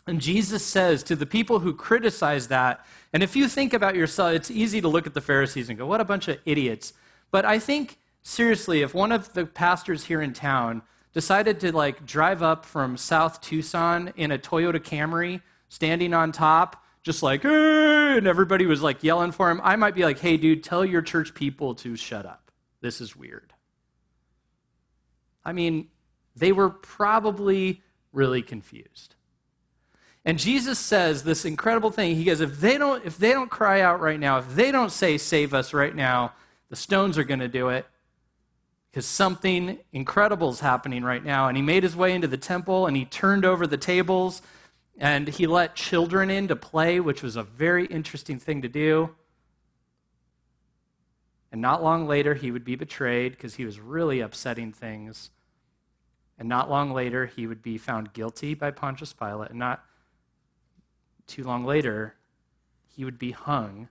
And 0.06 0.20
Jesus 0.20 0.64
says 0.64 1.02
to 1.04 1.14
the 1.14 1.26
people 1.26 1.60
who 1.60 1.74
criticize 1.74 2.48
that, 2.48 2.84
and 3.12 3.22
if 3.22 3.36
you 3.36 3.46
think 3.48 3.72
about 3.72 3.94
yourself, 3.94 4.32
it's 4.34 4.50
easy 4.50 4.80
to 4.80 4.88
look 4.88 5.06
at 5.06 5.14
the 5.14 5.20
Pharisees 5.20 5.68
and 5.68 5.78
go, 5.78 5.86
what 5.86 6.00
a 6.00 6.04
bunch 6.04 6.28
of 6.28 6.38
idiots. 6.44 6.92
But 7.30 7.44
I 7.44 7.58
think, 7.58 7.98
seriously, 8.22 8.82
if 8.82 8.94
one 8.94 9.12
of 9.12 9.34
the 9.34 9.46
pastors 9.46 10.04
here 10.04 10.22
in 10.22 10.32
town 10.32 10.82
decided 11.12 11.60
to 11.60 11.72
like 11.72 12.06
drive 12.06 12.42
up 12.42 12.64
from 12.64 12.96
South 12.96 13.40
Tucson 13.40 14.12
in 14.16 14.32
a 14.32 14.38
Toyota 14.38 14.80
Camry, 14.80 15.42
standing 15.68 16.14
on 16.14 16.32
top, 16.32 16.82
just 17.02 17.22
like, 17.22 17.42
hey, 17.42 18.16
and 18.16 18.26
everybody 18.26 18.66
was 18.66 18.82
like 18.82 19.02
yelling 19.02 19.32
for 19.32 19.50
him, 19.50 19.60
I 19.62 19.76
might 19.76 19.94
be 19.94 20.04
like, 20.04 20.18
hey, 20.18 20.36
dude, 20.36 20.64
tell 20.64 20.84
your 20.84 21.02
church 21.02 21.34
people 21.34 21.74
to 21.76 21.96
shut 21.96 22.26
up. 22.26 22.50
This 22.80 23.00
is 23.00 23.16
weird. 23.16 23.52
I 25.44 25.52
mean, 25.52 25.88
they 26.36 26.52
were 26.52 26.70
probably 26.70 27.82
really 28.12 28.42
confused. 28.42 29.14
And 30.24 30.38
Jesus 30.38 30.78
says 30.78 31.22
this 31.22 31.44
incredible 31.44 31.90
thing. 31.90 32.16
He 32.16 32.24
goes, 32.24 32.40
if 32.40 32.60
they 32.60 32.76
don't, 32.76 33.04
if 33.04 33.16
they 33.16 33.32
don't 33.32 33.50
cry 33.50 33.80
out 33.80 34.00
right 34.00 34.20
now, 34.20 34.38
if 34.38 34.54
they 34.54 34.70
don't 34.70 34.92
say, 34.92 35.16
save 35.16 35.54
us 35.54 35.72
right 35.72 35.94
now, 35.94 36.32
the 36.68 36.76
stones 36.76 37.16
are 37.16 37.24
going 37.24 37.40
to 37.40 37.48
do 37.48 37.68
it. 37.68 37.86
Because 38.90 39.06
something 39.06 39.78
incredible 39.92 40.50
is 40.50 40.60
happening 40.60 41.04
right 41.04 41.24
now. 41.24 41.48
And 41.48 41.56
he 41.56 41.62
made 41.62 41.84
his 41.84 41.94
way 41.94 42.12
into 42.12 42.26
the 42.26 42.36
temple 42.36 42.86
and 42.86 42.96
he 42.96 43.04
turned 43.04 43.44
over 43.44 43.66
the 43.66 43.76
tables 43.76 44.42
and 44.98 45.28
he 45.28 45.46
let 45.46 45.76
children 45.76 46.28
in 46.28 46.48
to 46.48 46.56
play, 46.56 47.00
which 47.00 47.22
was 47.22 47.36
a 47.36 47.42
very 47.42 47.86
interesting 47.86 48.38
thing 48.38 48.62
to 48.62 48.68
do. 48.68 49.14
And 51.52 51.60
not 51.60 51.82
long 51.82 52.06
later, 52.06 52.34
he 52.34 52.50
would 52.50 52.64
be 52.64 52.76
betrayed 52.76 53.32
because 53.32 53.54
he 53.54 53.64
was 53.64 53.80
really 53.80 54.20
upsetting 54.20 54.72
things. 54.72 55.30
And 56.40 56.48
not 56.48 56.70
long 56.70 56.94
later, 56.94 57.26
he 57.26 57.46
would 57.46 57.62
be 57.62 57.76
found 57.76 58.14
guilty 58.14 58.54
by 58.54 58.70
Pontius 58.70 59.12
Pilate. 59.12 59.50
And 59.50 59.58
not 59.58 59.84
too 61.26 61.44
long 61.44 61.66
later, 61.66 62.14
he 62.88 63.04
would 63.04 63.18
be 63.18 63.32
hung 63.32 63.90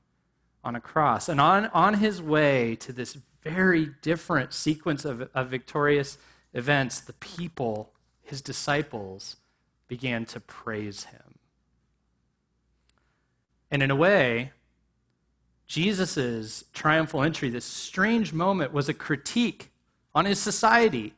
on 0.63 0.75
a 0.75 0.81
cross. 0.81 1.29
And 1.29 1.39
on, 1.39 1.67
on 1.67 1.93
his 1.93 2.23
way 2.23 2.75
to 2.77 2.91
this 2.91 3.19
very 3.43 3.91
different 4.01 4.51
sequence 4.51 5.05
of, 5.05 5.29
of 5.35 5.47
victorious 5.49 6.17
events, 6.51 6.99
the 6.99 7.13
people, 7.13 7.93
his 8.23 8.41
disciples, 8.41 9.35
began 9.88 10.25
to 10.25 10.39
praise 10.39 11.05
him. 11.05 11.38
And 13.69 13.83
in 13.83 13.91
a 13.91 13.95
way, 13.95 14.53
Jesus' 15.67 16.63
triumphal 16.73 17.21
entry, 17.21 17.49
this 17.49 17.63
strange 17.63 18.33
moment, 18.33 18.73
was 18.73 18.89
a 18.89 18.93
critique 18.95 19.71
on 20.15 20.25
his 20.25 20.39
society. 20.39 21.13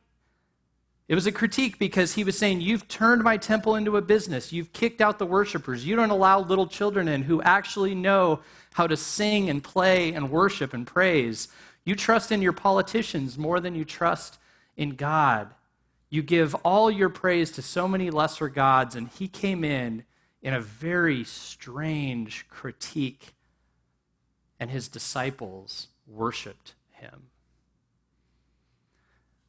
It 1.08 1.14
was 1.14 1.26
a 1.26 1.32
critique 1.32 1.78
because 1.78 2.14
he 2.14 2.24
was 2.24 2.38
saying, 2.38 2.60
You've 2.60 2.88
turned 2.88 3.22
my 3.22 3.36
temple 3.36 3.74
into 3.74 3.96
a 3.96 4.02
business. 4.02 4.52
You've 4.52 4.72
kicked 4.72 5.00
out 5.00 5.18
the 5.18 5.26
worshipers. 5.26 5.86
You 5.86 5.96
don't 5.96 6.10
allow 6.10 6.40
little 6.40 6.66
children 6.66 7.08
in 7.08 7.22
who 7.22 7.42
actually 7.42 7.94
know 7.94 8.40
how 8.74 8.86
to 8.86 8.96
sing 8.96 9.50
and 9.50 9.62
play 9.62 10.12
and 10.12 10.30
worship 10.30 10.72
and 10.72 10.86
praise. 10.86 11.48
You 11.84 11.96
trust 11.96 12.30
in 12.30 12.40
your 12.40 12.52
politicians 12.52 13.36
more 13.36 13.60
than 13.60 13.74
you 13.74 13.84
trust 13.84 14.38
in 14.76 14.90
God. 14.90 15.52
You 16.08 16.22
give 16.22 16.54
all 16.56 16.90
your 16.90 17.08
praise 17.08 17.50
to 17.52 17.62
so 17.62 17.88
many 17.88 18.10
lesser 18.10 18.48
gods, 18.48 18.94
and 18.94 19.08
he 19.08 19.28
came 19.28 19.64
in 19.64 20.04
in 20.42 20.54
a 20.54 20.60
very 20.60 21.24
strange 21.24 22.46
critique, 22.48 23.34
and 24.60 24.70
his 24.70 24.88
disciples 24.88 25.88
worshiped 26.06 26.74
him. 26.90 27.31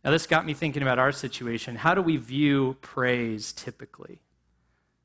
Now, 0.04 0.12
this 0.12 0.28
got 0.28 0.46
me 0.46 0.54
thinking 0.54 0.82
about 0.82 1.00
our 1.00 1.12
situation. 1.12 1.78
How 1.78 1.96
do 1.96 2.02
we 2.02 2.18
view 2.18 2.78
praise 2.82 3.54
typically? 3.54 4.20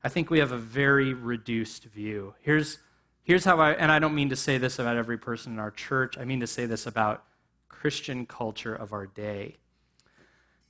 I 0.03 0.09
think 0.09 0.29
we 0.29 0.39
have 0.39 0.51
a 0.51 0.57
very 0.57 1.13
reduced 1.13 1.85
view. 1.85 2.33
Here's, 2.41 2.79
here's 3.23 3.45
how 3.45 3.59
I, 3.59 3.71
and 3.71 3.91
I 3.91 3.99
don't 3.99 4.15
mean 4.15 4.29
to 4.29 4.35
say 4.35 4.57
this 4.57 4.77
about 4.79 4.97
every 4.97 5.17
person 5.17 5.53
in 5.53 5.59
our 5.59 5.71
church, 5.71 6.17
I 6.17 6.25
mean 6.25 6.39
to 6.41 6.47
say 6.47 6.65
this 6.65 6.85
about 6.85 7.23
Christian 7.69 8.25
culture 8.25 8.75
of 8.75 8.91
our 8.91 9.05
day. 9.05 9.57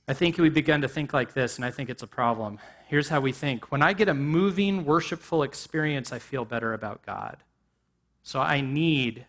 I 0.06 0.14
think 0.14 0.38
we've 0.38 0.54
begun 0.54 0.80
to 0.80 0.88
think 0.88 1.12
like 1.12 1.34
this, 1.34 1.56
and 1.56 1.64
I 1.64 1.70
think 1.70 1.88
it's 1.88 2.02
a 2.02 2.06
problem. 2.08 2.58
Here's 2.88 3.08
how 3.08 3.20
we 3.20 3.32
think 3.32 3.70
When 3.70 3.82
I 3.82 3.92
get 3.92 4.08
a 4.08 4.14
moving, 4.14 4.84
worshipful 4.84 5.42
experience, 5.42 6.12
I 6.12 6.18
feel 6.18 6.44
better 6.44 6.72
about 6.72 7.04
God. 7.04 7.38
So 8.22 8.40
I 8.40 8.60
need 8.60 9.26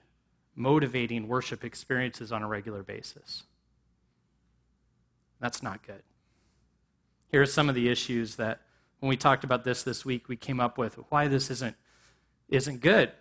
motivating 0.56 1.28
worship 1.28 1.64
experiences 1.64 2.32
on 2.32 2.44
a 2.44 2.48
regular 2.48 2.84
basis. 2.84 3.44
That's 5.42 5.62
not 5.62 5.86
good. 5.86 6.04
Here 7.30 7.42
are 7.42 7.48
some 7.48 7.68
of 7.68 7.76
the 7.76 7.90
issues 7.90 8.36
that, 8.36 8.62
when 9.00 9.10
we 9.10 9.18
talked 9.18 9.44
about 9.44 9.64
this 9.64 9.84
this 9.84 10.06
week, 10.06 10.30
we 10.30 10.36
came 10.36 10.60
up 10.60 10.78
with 10.78 11.00
why 11.10 11.28
this 11.28 11.50
isn't, 11.50 11.76
isn't 12.50 12.82
good. 12.82 13.12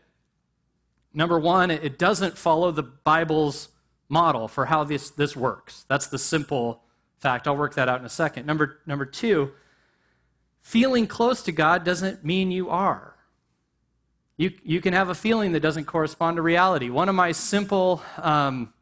Number 1.15 1.39
one, 1.39 1.71
it 1.71 1.99
doesn't 1.99 2.37
follow 2.37 2.71
the 2.71 2.83
Bible's 2.83 3.71
model 4.09 4.47
for 4.47 4.67
how 4.67 4.85
this, 4.85 5.11
this 5.11 5.35
works. 5.35 5.87
That's 5.89 6.07
the 6.09 6.19
simple 6.19 6.83
fact. 7.19 7.49
I'll 7.49 7.57
work 7.57 7.75
that 7.75 7.89
out 7.89 8.01
in 8.01 8.07
a 8.07 8.11
second. 8.11 8.47
Number, 8.47 8.81
number 8.85 9.07
two, 9.07 9.53
feeling 10.61 11.07
close 11.07 11.43
to 11.45 11.53
God 11.53 11.85
doesn't 11.85 12.25
mean 12.25 12.51
you 12.51 12.69
are. 12.69 13.17
You, 14.37 14.53
you 14.63 14.81
can 14.81 14.93
have 14.93 15.09
a 15.09 15.15
feeling 15.15 15.53
that 15.53 15.61
doesn't 15.61 15.85
correspond 15.85 16.37
to 16.37 16.43
reality. 16.43 16.91
One 16.91 17.09
of 17.09 17.15
my 17.15 17.33
simple 17.33 18.03
um, 18.19 18.73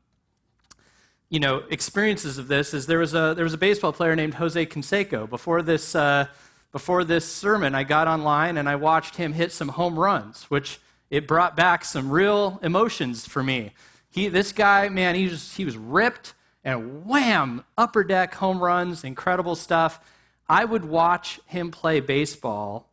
you 1.30 1.40
know, 1.40 1.62
experiences 1.68 2.38
of 2.38 2.48
this 2.48 2.72
is 2.72 2.86
there 2.86 2.98
was 2.98 3.14
a, 3.14 3.34
there 3.34 3.44
was 3.44 3.54
a 3.54 3.58
baseball 3.58 3.92
player 3.92 4.16
named 4.16 4.34
Jose 4.34 4.64
Canseco. 4.66 5.28
Before 5.28 5.60
this, 5.60 5.94
uh, 5.94 6.26
before 6.72 7.04
this 7.04 7.30
sermon, 7.30 7.74
I 7.74 7.84
got 7.84 8.08
online 8.08 8.56
and 8.56 8.68
I 8.68 8.76
watched 8.76 9.16
him 9.16 9.34
hit 9.34 9.52
some 9.52 9.68
home 9.68 9.98
runs, 9.98 10.44
which 10.44 10.80
it 11.10 11.26
brought 11.26 11.54
back 11.54 11.84
some 11.84 12.10
real 12.10 12.58
emotions 12.62 13.26
for 13.26 13.42
me. 13.42 13.72
He, 14.10 14.28
this 14.28 14.52
guy, 14.52 14.88
man, 14.88 15.14
he 15.14 15.24
was, 15.24 15.54
he 15.54 15.64
was 15.64 15.76
ripped 15.76 16.34
and 16.64 17.04
wham, 17.06 17.64
upper 17.76 18.04
deck 18.04 18.34
home 18.34 18.62
runs, 18.62 19.04
incredible 19.04 19.54
stuff. 19.54 20.00
I 20.48 20.64
would 20.64 20.84
watch 20.84 21.40
him 21.46 21.70
play 21.70 22.00
baseball 22.00 22.90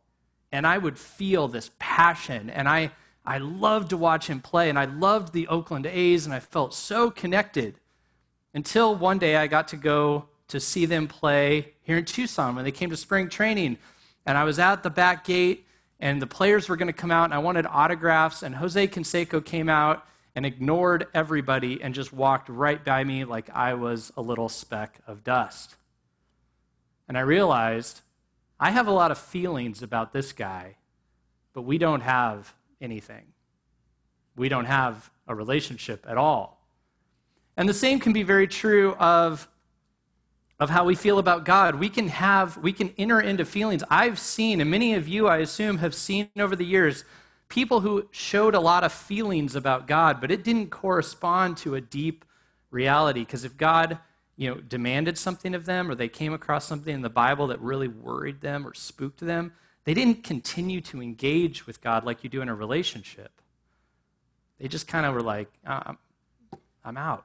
and 0.52 0.66
I 0.66 0.76
would 0.76 0.98
feel 0.98 1.48
this 1.48 1.70
passion. 1.78 2.50
And 2.50 2.68
I, 2.68 2.92
I 3.24 3.38
loved 3.38 3.90
to 3.90 3.96
watch 3.96 4.26
him 4.26 4.40
play 4.40 4.68
and 4.68 4.78
I 4.78 4.84
loved 4.84 5.32
the 5.32 5.48
Oakland 5.48 5.86
A's 5.86 6.26
and 6.26 6.34
I 6.34 6.40
felt 6.40 6.74
so 6.74 7.10
connected 7.10 7.76
until 8.56 8.94
one 8.94 9.18
day 9.18 9.36
I 9.36 9.48
got 9.48 9.68
to 9.68 9.76
go 9.76 10.24
to 10.48 10.58
see 10.58 10.86
them 10.86 11.08
play 11.08 11.74
here 11.82 11.98
in 11.98 12.06
Tucson 12.06 12.56
when 12.56 12.64
they 12.64 12.72
came 12.72 12.88
to 12.88 12.96
spring 12.96 13.28
training. 13.28 13.76
And 14.24 14.38
I 14.38 14.44
was 14.44 14.58
at 14.58 14.82
the 14.82 14.88
back 14.88 15.26
gate 15.26 15.66
and 16.00 16.22
the 16.22 16.26
players 16.26 16.66
were 16.66 16.76
going 16.76 16.86
to 16.86 16.94
come 16.94 17.10
out 17.10 17.24
and 17.26 17.34
I 17.34 17.38
wanted 17.38 17.66
autographs 17.66 18.42
and 18.42 18.54
Jose 18.54 18.88
Canseco 18.88 19.44
came 19.44 19.68
out 19.68 20.06
and 20.34 20.46
ignored 20.46 21.06
everybody 21.12 21.82
and 21.82 21.94
just 21.94 22.14
walked 22.14 22.48
right 22.48 22.82
by 22.82 23.04
me 23.04 23.26
like 23.26 23.50
I 23.54 23.74
was 23.74 24.10
a 24.16 24.22
little 24.22 24.48
speck 24.48 25.00
of 25.06 25.22
dust. 25.22 25.76
And 27.08 27.18
I 27.18 27.20
realized 27.20 28.00
I 28.58 28.70
have 28.70 28.86
a 28.86 28.92
lot 28.92 29.10
of 29.10 29.18
feelings 29.18 29.82
about 29.82 30.14
this 30.14 30.32
guy, 30.32 30.76
but 31.52 31.62
we 31.62 31.76
don't 31.76 32.00
have 32.00 32.54
anything. 32.80 33.34
We 34.34 34.48
don't 34.48 34.64
have 34.64 35.10
a 35.28 35.34
relationship 35.34 36.06
at 36.08 36.16
all. 36.16 36.55
And 37.56 37.68
the 37.68 37.74
same 37.74 38.00
can 38.00 38.12
be 38.12 38.22
very 38.22 38.46
true 38.46 38.94
of, 38.94 39.48
of 40.60 40.70
how 40.70 40.84
we 40.84 40.94
feel 40.94 41.18
about 41.18 41.44
God. 41.44 41.76
We 41.76 41.88
can 41.88 42.08
have, 42.08 42.56
we 42.58 42.72
can 42.72 42.92
enter 42.98 43.20
into 43.20 43.44
feelings. 43.44 43.82
I've 43.90 44.18
seen, 44.18 44.60
and 44.60 44.70
many 44.70 44.94
of 44.94 45.08
you, 45.08 45.26
I 45.26 45.38
assume, 45.38 45.78
have 45.78 45.94
seen 45.94 46.28
over 46.38 46.54
the 46.54 46.66
years, 46.66 47.04
people 47.48 47.80
who 47.80 48.08
showed 48.10 48.54
a 48.54 48.60
lot 48.60 48.84
of 48.84 48.92
feelings 48.92 49.54
about 49.54 49.86
God, 49.86 50.20
but 50.20 50.30
it 50.30 50.44
didn't 50.44 50.70
correspond 50.70 51.56
to 51.58 51.74
a 51.74 51.80
deep 51.80 52.24
reality. 52.70 53.20
Because 53.20 53.44
if 53.44 53.56
God, 53.56 53.98
you 54.36 54.50
know, 54.50 54.60
demanded 54.60 55.16
something 55.16 55.54
of 55.54 55.64
them, 55.64 55.90
or 55.90 55.94
they 55.94 56.08
came 56.08 56.34
across 56.34 56.66
something 56.66 56.94
in 56.94 57.02
the 57.02 57.08
Bible 57.08 57.46
that 57.46 57.60
really 57.60 57.88
worried 57.88 58.42
them 58.42 58.66
or 58.66 58.74
spooked 58.74 59.20
them, 59.20 59.52
they 59.84 59.94
didn't 59.94 60.24
continue 60.24 60.80
to 60.82 61.00
engage 61.00 61.66
with 61.66 61.80
God 61.80 62.04
like 62.04 62.24
you 62.24 62.28
do 62.28 62.42
in 62.42 62.48
a 62.48 62.54
relationship. 62.54 63.40
They 64.58 64.68
just 64.68 64.88
kind 64.88 65.06
of 65.06 65.14
were 65.14 65.22
like, 65.22 65.48
uh, 65.66 65.80
I'm, 65.86 65.98
I'm 66.84 66.96
out. 66.96 67.24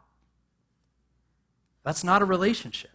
That's 1.83 2.03
not 2.03 2.21
a 2.21 2.25
relationship. 2.25 2.91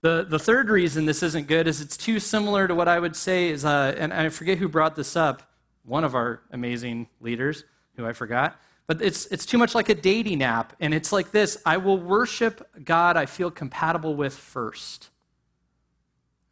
The, 0.00 0.24
the 0.28 0.38
third 0.38 0.70
reason 0.70 1.06
this 1.06 1.22
isn't 1.22 1.48
good 1.48 1.66
is 1.66 1.80
it's 1.80 1.96
too 1.96 2.20
similar 2.20 2.68
to 2.68 2.74
what 2.74 2.86
I 2.86 3.00
would 3.00 3.16
say 3.16 3.48
is, 3.48 3.64
uh, 3.64 3.94
and 3.98 4.12
I 4.12 4.28
forget 4.28 4.58
who 4.58 4.68
brought 4.68 4.94
this 4.94 5.16
up, 5.16 5.50
one 5.84 6.04
of 6.04 6.14
our 6.14 6.40
amazing 6.52 7.08
leaders, 7.20 7.64
who 7.96 8.06
I 8.06 8.12
forgot, 8.12 8.60
but 8.86 9.02
it's, 9.02 9.26
it's 9.26 9.44
too 9.44 9.58
much 9.58 9.74
like 9.74 9.88
a 9.88 9.94
dating 9.94 10.42
app. 10.42 10.74
And 10.80 10.94
it's 10.94 11.12
like 11.12 11.32
this 11.32 11.60
I 11.66 11.76
will 11.78 11.98
worship 11.98 12.66
God 12.84 13.16
I 13.16 13.26
feel 13.26 13.50
compatible 13.50 14.14
with 14.14 14.34
first. 14.34 15.10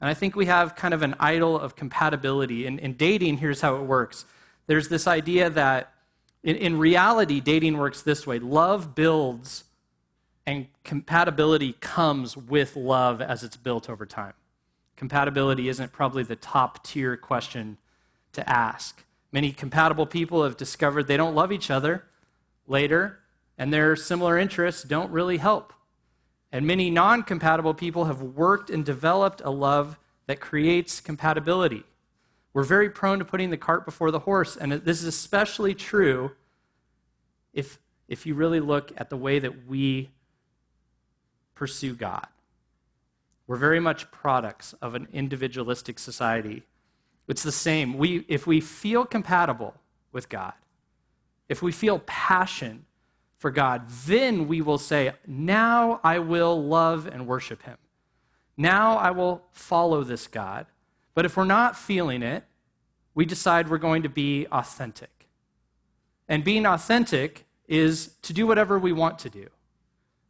And 0.01 0.11
I 0.11 0.15
think 0.15 0.37
we 0.37 0.47
have 0.47 0.75
kind 0.75 0.93
of 0.93 1.03
an 1.03 1.15
idol 1.19 1.59
of 1.59 1.77
compatibility. 1.77 2.67
In, 2.67 2.79
in 2.79 2.95
dating, 2.95 3.39
here's 3.39 3.61
how 3.61 3.77
it 3.77 3.83
works 3.83 4.25
there's 4.67 4.89
this 4.89 5.07
idea 5.07 5.49
that 5.51 5.93
in, 6.43 6.57
in 6.57 6.79
reality, 6.79 7.41
dating 7.41 7.79
works 7.79 8.03
this 8.03 8.27
way 8.27 8.39
love 8.39 8.95
builds, 8.95 9.65
and 10.47 10.69
compatibility 10.85 11.75
comes 11.81 12.37
with 12.37 12.77
love 12.77 13.21
as 13.21 13.43
it's 13.43 13.57
built 13.57 13.91
over 13.91 14.07
time. 14.07 14.35
Compatibility 14.97 15.69
isn't 15.69 15.93
probably 15.93 16.23
the 16.23 16.37
top 16.37 16.85
tier 16.85 17.17
question 17.17 17.79
to 18.33 18.49
ask. 18.49 19.05
Many 19.33 19.53
compatible 19.53 20.07
people 20.07 20.45
have 20.45 20.57
discovered 20.57 21.09
they 21.09 21.17
don't 21.17 21.35
love 21.35 21.51
each 21.51 21.71
other 21.71 22.05
later, 22.67 23.19
and 23.59 23.73
their 23.73 23.97
similar 23.97 24.39
interests 24.39 24.85
don't 24.85 25.11
really 25.11 25.39
help. 25.39 25.73
And 26.53 26.67
many 26.67 26.91
non 26.91 27.25
compatible 27.25 27.75
people 27.75 28.05
have 28.05 28.23
worked 28.23 28.71
and 28.71 28.85
developed 28.85 29.43
a 29.45 29.51
love 29.51 29.99
that 30.27 30.41
creates 30.41 31.01
compatibility. 31.01 31.83
We're 32.55 32.63
very 32.63 32.89
prone 32.89 33.19
to 33.19 33.25
putting 33.25 33.51
the 33.51 33.57
cart 33.57 33.85
before 33.85 34.11
the 34.11 34.21
horse, 34.21 34.57
and 34.57 34.73
this 34.73 35.01
is 35.01 35.05
especially 35.07 35.75
true 35.75 36.31
if, 37.53 37.79
if 38.09 38.25
you 38.25 38.35
really 38.35 38.61
look 38.61 38.93
at 38.97 39.11
the 39.11 39.17
way 39.17 39.39
that 39.39 39.67
we 39.67 40.11
pursue 41.57 41.95
God. 41.95 42.29
We're 43.49 43.57
very 43.57 43.81
much 43.81 44.11
products 44.13 44.75
of 44.81 44.95
an 44.95 45.09
individualistic 45.13 45.99
society 45.99 46.63
it's 47.29 47.43
the 47.43 47.53
same. 47.53 47.99
We, 47.99 48.25
if 48.29 48.47
we 48.47 48.61
feel 48.61 49.05
compatible 49.05 49.75
with 50.13 50.29
God, 50.29 50.55
if 51.49 51.63
we 51.63 51.73
feel 51.73 52.01
passion 52.07 52.85
for 53.39 53.51
God, 53.51 53.89
then 54.07 54.49
we 54.49 54.61
will 54.61 54.79
say, 54.79 55.13
Now 55.27 56.01
I 56.03 56.19
will 56.19 56.63
love 56.63 57.07
and 57.07 57.27
worship 57.27 57.63
Him. 57.63 57.77
Now 58.57 58.97
I 58.97 59.11
will 59.11 59.43
follow 59.53 60.03
this 60.03 60.27
God. 60.27 60.67
But 61.15 61.25
if 61.25 61.37
we're 61.37 61.45
not 61.45 61.77
feeling 61.77 62.23
it, 62.23 62.45
we 63.15 63.25
decide 63.25 63.71
we're 63.71 63.79
going 63.79 64.03
to 64.03 64.09
be 64.09 64.47
authentic. 64.53 65.29
And 66.29 66.45
being 66.45 66.67
authentic 66.67 67.47
is 67.67 68.15
to 68.23 68.33
do 68.33 68.47
whatever 68.47 68.79
we 68.79 68.93
want 68.93 69.19
to 69.21 69.31
do 69.31 69.47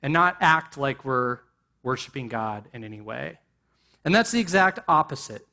and 0.07 0.13
not 0.13 0.37
act 0.41 0.79
like 0.79 1.05
we're 1.05 1.41
worshiping 1.83 2.29
God 2.29 2.69
in 2.73 2.85
any 2.85 3.01
way. 3.01 3.41
And 4.05 4.15
that's 4.15 4.31
the 4.31 4.39
exact 4.39 4.79
opposite 4.87 5.45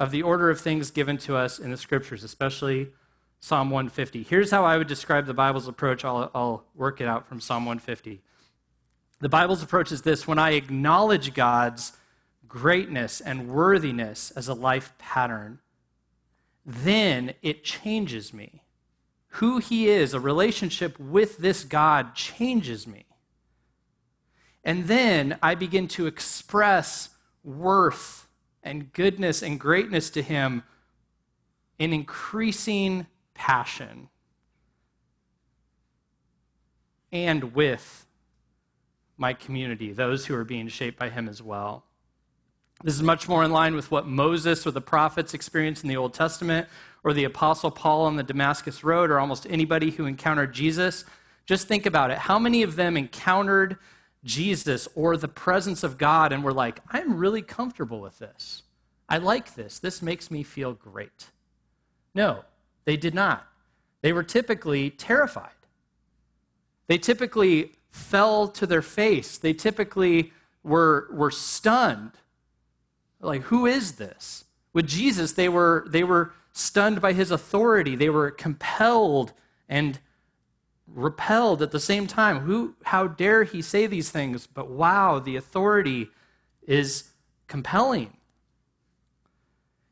of 0.00 0.10
the 0.10 0.24
order 0.24 0.50
of 0.50 0.60
things 0.60 0.90
given 0.90 1.18
to 1.18 1.36
us 1.36 1.60
in 1.60 1.70
the 1.70 1.76
scriptures, 1.76 2.24
especially 2.24 2.88
Psalm 3.38 3.70
150. 3.70 4.24
Here's 4.24 4.50
how 4.50 4.64
I 4.64 4.76
would 4.76 4.88
describe 4.88 5.26
the 5.26 5.34
Bible's 5.34 5.68
approach. 5.68 6.04
I'll, 6.04 6.32
I'll 6.34 6.64
work 6.74 7.00
it 7.00 7.06
out 7.06 7.28
from 7.28 7.40
Psalm 7.40 7.64
150. 7.64 8.20
The 9.20 9.28
Bible's 9.28 9.62
approach 9.62 9.92
is 9.92 10.02
this 10.02 10.26
when 10.26 10.40
I 10.40 10.54
acknowledge 10.54 11.32
God's 11.32 11.92
greatness 12.48 13.20
and 13.20 13.48
worthiness 13.48 14.32
as 14.32 14.48
a 14.48 14.54
life 14.54 14.94
pattern, 14.98 15.60
then 16.64 17.34
it 17.40 17.62
changes 17.62 18.34
me. 18.34 18.64
Who 19.34 19.58
He 19.58 19.88
is, 19.88 20.12
a 20.12 20.18
relationship 20.18 20.98
with 20.98 21.38
this 21.38 21.62
God, 21.62 22.16
changes 22.16 22.88
me. 22.88 23.05
And 24.66 24.88
then 24.88 25.38
I 25.44 25.54
begin 25.54 25.86
to 25.88 26.06
express 26.06 27.10
worth 27.44 28.26
and 28.64 28.92
goodness 28.92 29.40
and 29.40 29.60
greatness 29.60 30.10
to 30.10 30.22
him 30.22 30.64
in 31.78 31.92
increasing 31.92 33.06
passion 33.32 34.08
and 37.12 37.54
with 37.54 38.06
my 39.16 39.32
community, 39.32 39.92
those 39.92 40.26
who 40.26 40.34
are 40.34 40.44
being 40.44 40.66
shaped 40.66 40.98
by 40.98 41.10
him 41.10 41.28
as 41.28 41.40
well. 41.40 41.84
This 42.82 42.94
is 42.94 43.02
much 43.04 43.28
more 43.28 43.44
in 43.44 43.52
line 43.52 43.76
with 43.76 43.92
what 43.92 44.08
Moses 44.08 44.66
or 44.66 44.72
the 44.72 44.80
prophets 44.80 45.32
experienced 45.32 45.84
in 45.84 45.88
the 45.88 45.96
Old 45.96 46.12
Testament, 46.12 46.66
or 47.04 47.12
the 47.12 47.24
Apostle 47.24 47.70
Paul 47.70 48.02
on 48.02 48.16
the 48.16 48.24
Damascus 48.24 48.82
Road, 48.82 49.10
or 49.12 49.20
almost 49.20 49.46
anybody 49.48 49.92
who 49.92 50.06
encountered 50.06 50.52
Jesus. 50.52 51.04
Just 51.46 51.68
think 51.68 51.86
about 51.86 52.10
it. 52.10 52.18
How 52.18 52.38
many 52.40 52.64
of 52.64 52.74
them 52.74 52.96
encountered 52.96 53.78
Jesus 54.26 54.88
or 54.94 55.16
the 55.16 55.28
presence 55.28 55.82
of 55.82 55.96
God 55.96 56.32
and 56.32 56.44
we're 56.44 56.52
like, 56.52 56.80
I'm 56.90 57.16
really 57.16 57.42
comfortable 57.42 58.00
with 58.00 58.18
this. 58.18 58.64
I 59.08 59.18
like 59.18 59.54
this. 59.54 59.78
This 59.78 60.02
makes 60.02 60.30
me 60.30 60.42
feel 60.42 60.74
great. 60.74 61.30
No, 62.14 62.44
they 62.84 62.96
did 62.96 63.14
not. 63.14 63.46
They 64.02 64.12
were 64.12 64.22
typically 64.22 64.90
terrified. 64.90 65.50
They 66.88 66.98
typically 66.98 67.72
fell 67.90 68.48
to 68.48 68.66
their 68.66 68.82
face. 68.82 69.38
They 69.38 69.52
typically 69.52 70.32
were, 70.62 71.08
were 71.12 71.30
stunned. 71.30 72.12
Like, 73.20 73.42
who 73.42 73.66
is 73.66 73.92
this? 73.92 74.44
With 74.72 74.86
Jesus, 74.86 75.32
they 75.32 75.48
were, 75.48 75.86
they 75.88 76.04
were 76.04 76.32
stunned 76.52 77.00
by 77.00 77.12
his 77.12 77.30
authority. 77.30 77.96
They 77.96 78.10
were 78.10 78.30
compelled 78.30 79.32
and 79.68 79.98
repelled 80.86 81.62
at 81.62 81.72
the 81.72 81.80
same 81.80 82.06
time. 82.06 82.40
Who, 82.40 82.74
how 82.84 83.06
dare 83.06 83.44
he 83.44 83.62
say 83.62 83.86
these 83.86 84.10
things? 84.10 84.46
But 84.46 84.70
wow, 84.70 85.18
the 85.18 85.36
authority 85.36 86.08
is 86.66 87.10
compelling. 87.46 88.16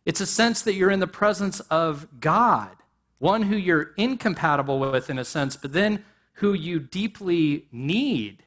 It's 0.04 0.20
a 0.20 0.26
sense 0.26 0.62
that 0.62 0.74
you're 0.74 0.90
in 0.90 1.00
the 1.00 1.06
presence 1.06 1.60
of 1.60 2.06
God, 2.20 2.76
one 3.18 3.42
who 3.42 3.56
you're 3.56 3.92
incompatible 3.96 4.78
with 4.78 5.08
in 5.08 5.18
a 5.18 5.24
sense, 5.24 5.56
but 5.56 5.72
then 5.72 6.04
who 6.34 6.52
you 6.52 6.78
deeply 6.78 7.66
need. 7.72 8.42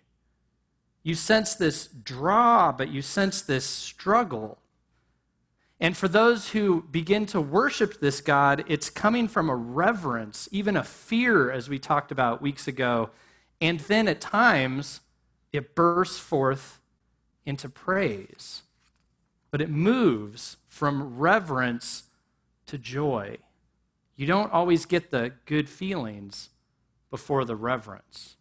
You 1.03 1.15
sense 1.15 1.55
this 1.55 1.87
draw, 1.87 2.71
but 2.71 2.89
you 2.89 3.01
sense 3.01 3.41
this 3.41 3.65
struggle. 3.65 4.59
And 5.79 5.95
for 5.95 6.07
those 6.07 6.49
who 6.49 6.81
begin 6.83 7.25
to 7.27 7.39
worship 7.39 7.99
this 7.99 8.19
God, 8.19 8.63
it's 8.67 8.89
coming 8.89 9.27
from 9.27 9.49
a 9.49 9.55
reverence, 9.55 10.49
even 10.51 10.75
a 10.75 10.83
fear, 10.83 11.51
as 11.51 11.69
we 11.69 11.77
talked 11.77 12.11
about 12.11 12.41
weeks 12.41 12.67
ago. 12.67 13.11
And 13.61 13.79
then 13.81 14.07
at 14.07 14.19
times, 14.19 15.01
it 15.53 15.75
bursts 15.75 16.17
forth 16.17 16.79
into 17.45 17.69
praise. 17.69 18.63
But 19.51 19.61
it 19.61 19.69
moves 19.69 20.57
from 20.67 21.17
reverence 21.17 22.03
to 22.65 22.77
joy. 22.77 23.37
You 24.15 24.25
don't 24.25 24.51
always 24.51 24.85
get 24.85 25.11
the 25.11 25.33
good 25.45 25.69
feelings 25.69 26.49
before 27.11 27.45
the 27.45 27.55
reverence. 27.55 28.35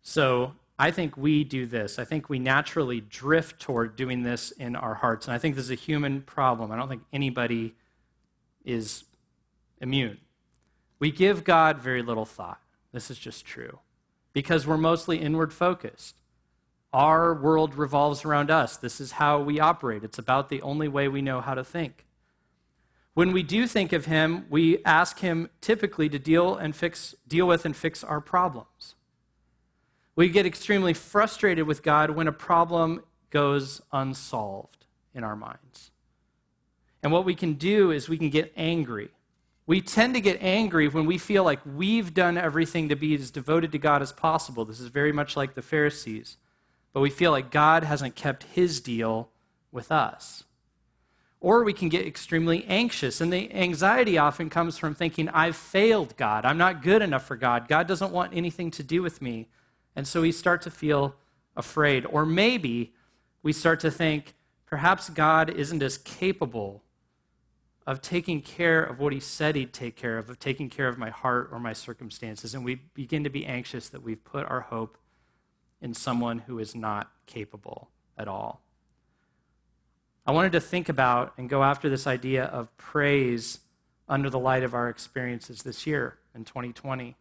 So 0.00 0.54
I 0.78 0.90
think 0.90 1.16
we 1.16 1.44
do 1.44 1.66
this. 1.66 1.98
I 1.98 2.04
think 2.04 2.28
we 2.28 2.38
naturally 2.38 3.00
drift 3.00 3.60
toward 3.60 3.94
doing 3.94 4.22
this 4.22 4.50
in 4.50 4.74
our 4.74 4.94
hearts. 4.94 5.26
And 5.26 5.34
I 5.34 5.38
think 5.38 5.54
this 5.54 5.66
is 5.66 5.70
a 5.70 5.76
human 5.76 6.22
problem. 6.22 6.72
I 6.72 6.76
don't 6.76 6.88
think 6.88 7.04
anybody 7.12 7.74
is 8.64 9.04
immune. 9.80 10.18
We 10.98 11.12
give 11.12 11.44
God 11.44 11.78
very 11.78 12.02
little 12.02 12.24
thought. 12.24 12.60
This 12.92 13.10
is 13.10 13.18
just 13.18 13.44
true 13.44 13.80
because 14.32 14.66
we're 14.66 14.76
mostly 14.76 15.18
inward 15.18 15.52
focused. 15.52 16.16
Our 16.92 17.34
world 17.34 17.74
revolves 17.74 18.24
around 18.24 18.50
us. 18.50 18.76
This 18.76 19.00
is 19.00 19.12
how 19.12 19.40
we 19.40 19.60
operate. 19.60 20.04
It's 20.04 20.18
about 20.18 20.48
the 20.48 20.62
only 20.62 20.88
way 20.88 21.08
we 21.08 21.22
know 21.22 21.40
how 21.40 21.54
to 21.54 21.64
think. 21.64 22.06
When 23.14 23.32
we 23.32 23.44
do 23.44 23.68
think 23.68 23.92
of 23.92 24.06
him, 24.06 24.46
we 24.50 24.82
ask 24.84 25.20
him 25.20 25.50
typically 25.60 26.08
to 26.08 26.18
deal 26.18 26.56
and 26.56 26.74
fix 26.74 27.14
deal 27.26 27.46
with 27.46 27.64
and 27.64 27.76
fix 27.76 28.02
our 28.02 28.20
problems. 28.20 28.94
We 30.16 30.28
get 30.28 30.46
extremely 30.46 30.94
frustrated 30.94 31.66
with 31.66 31.82
God 31.82 32.10
when 32.10 32.28
a 32.28 32.32
problem 32.32 33.02
goes 33.30 33.82
unsolved 33.92 34.86
in 35.12 35.24
our 35.24 35.36
minds. 35.36 35.90
And 37.02 37.12
what 37.12 37.24
we 37.24 37.34
can 37.34 37.54
do 37.54 37.90
is 37.90 38.08
we 38.08 38.16
can 38.16 38.30
get 38.30 38.52
angry. 38.56 39.10
We 39.66 39.80
tend 39.80 40.14
to 40.14 40.20
get 40.20 40.42
angry 40.42 40.88
when 40.88 41.06
we 41.06 41.18
feel 41.18 41.42
like 41.42 41.60
we've 41.64 42.14
done 42.14 42.38
everything 42.38 42.88
to 42.90 42.96
be 42.96 43.14
as 43.14 43.30
devoted 43.30 43.72
to 43.72 43.78
God 43.78 44.02
as 44.02 44.12
possible. 44.12 44.64
This 44.64 44.80
is 44.80 44.88
very 44.88 45.12
much 45.12 45.36
like 45.36 45.54
the 45.54 45.62
Pharisees. 45.62 46.36
But 46.92 47.00
we 47.00 47.10
feel 47.10 47.30
like 47.30 47.50
God 47.50 47.82
hasn't 47.82 48.14
kept 48.14 48.44
his 48.44 48.80
deal 48.80 49.30
with 49.72 49.90
us. 49.90 50.44
Or 51.40 51.64
we 51.64 51.72
can 51.72 51.88
get 51.88 52.06
extremely 52.06 52.64
anxious. 52.66 53.20
And 53.20 53.32
the 53.32 53.52
anxiety 53.52 54.16
often 54.16 54.48
comes 54.48 54.78
from 54.78 54.94
thinking, 54.94 55.28
I've 55.28 55.56
failed 55.56 56.16
God. 56.16 56.44
I'm 56.44 56.56
not 56.56 56.82
good 56.82 57.02
enough 57.02 57.26
for 57.26 57.36
God. 57.36 57.68
God 57.68 57.86
doesn't 57.86 58.12
want 58.12 58.34
anything 58.34 58.70
to 58.72 58.82
do 58.82 59.02
with 59.02 59.20
me. 59.20 59.48
And 59.96 60.06
so 60.06 60.22
we 60.22 60.32
start 60.32 60.62
to 60.62 60.70
feel 60.70 61.16
afraid. 61.56 62.06
Or 62.06 62.26
maybe 62.26 62.92
we 63.42 63.52
start 63.52 63.80
to 63.80 63.90
think, 63.90 64.34
perhaps 64.66 65.08
God 65.10 65.50
isn't 65.50 65.82
as 65.82 65.98
capable 65.98 66.82
of 67.86 68.00
taking 68.00 68.40
care 68.40 68.82
of 68.82 68.98
what 68.98 69.12
he 69.12 69.20
said 69.20 69.56
he'd 69.56 69.72
take 69.72 69.94
care 69.94 70.16
of, 70.16 70.30
of 70.30 70.38
taking 70.38 70.70
care 70.70 70.88
of 70.88 70.96
my 70.96 71.10
heart 71.10 71.50
or 71.52 71.58
my 71.58 71.72
circumstances. 71.72 72.54
And 72.54 72.64
we 72.64 72.76
begin 72.76 73.24
to 73.24 73.30
be 73.30 73.44
anxious 73.44 73.88
that 73.90 74.02
we've 74.02 74.24
put 74.24 74.46
our 74.46 74.62
hope 74.62 74.96
in 75.82 75.92
someone 75.92 76.38
who 76.40 76.58
is 76.58 76.74
not 76.74 77.12
capable 77.26 77.90
at 78.16 78.26
all. 78.26 78.62
I 80.26 80.32
wanted 80.32 80.52
to 80.52 80.60
think 80.60 80.88
about 80.88 81.34
and 81.36 81.50
go 81.50 81.62
after 81.62 81.90
this 81.90 82.06
idea 82.06 82.44
of 82.44 82.74
praise 82.78 83.60
under 84.08 84.30
the 84.30 84.38
light 84.38 84.62
of 84.62 84.72
our 84.72 84.88
experiences 84.88 85.62
this 85.62 85.86
year 85.86 86.16
in 86.34 86.44
2020. 86.44 87.16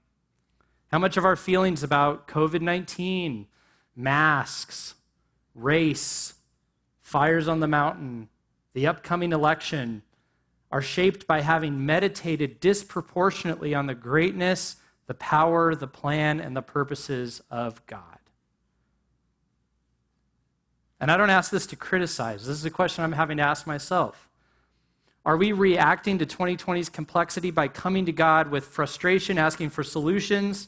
How 0.93 0.99
much 0.99 1.17
of 1.17 1.25
our 1.25 1.35
feelings 1.35 1.81
about 1.81 2.27
COVID 2.27 2.61
19, 2.61 3.47
masks, 3.95 4.93
race, 5.55 6.35
fires 7.01 7.47
on 7.47 7.61
the 7.61 7.67
mountain, 7.67 8.29
the 8.75 8.85
upcoming 8.85 9.33
election 9.33 10.03
are 10.71 10.83
shaped 10.83 11.25
by 11.25 11.41
having 11.41 11.83
meditated 11.83 12.59
disproportionately 12.59 13.73
on 13.73 13.87
the 13.87 13.95
greatness, 13.95 14.75
the 15.07 15.15
power, 15.15 15.73
the 15.73 15.87
plan, 15.87 16.39
and 16.39 16.55
the 16.55 16.61
purposes 16.61 17.41
of 17.49 17.83
God? 17.87 18.19
And 20.99 21.09
I 21.09 21.17
don't 21.17 21.31
ask 21.31 21.49
this 21.49 21.65
to 21.65 21.75
criticize. 21.75 22.45
This 22.45 22.57
is 22.57 22.65
a 22.65 22.69
question 22.69 23.03
I'm 23.03 23.13
having 23.13 23.37
to 23.37 23.43
ask 23.43 23.65
myself. 23.65 24.29
Are 25.25 25.37
we 25.37 25.53
reacting 25.53 26.19
to 26.19 26.25
2020's 26.27 26.89
complexity 26.89 27.49
by 27.49 27.67
coming 27.67 28.05
to 28.05 28.11
God 28.11 28.51
with 28.51 28.65
frustration, 28.65 29.39
asking 29.39 29.71
for 29.71 29.83
solutions 29.83 30.67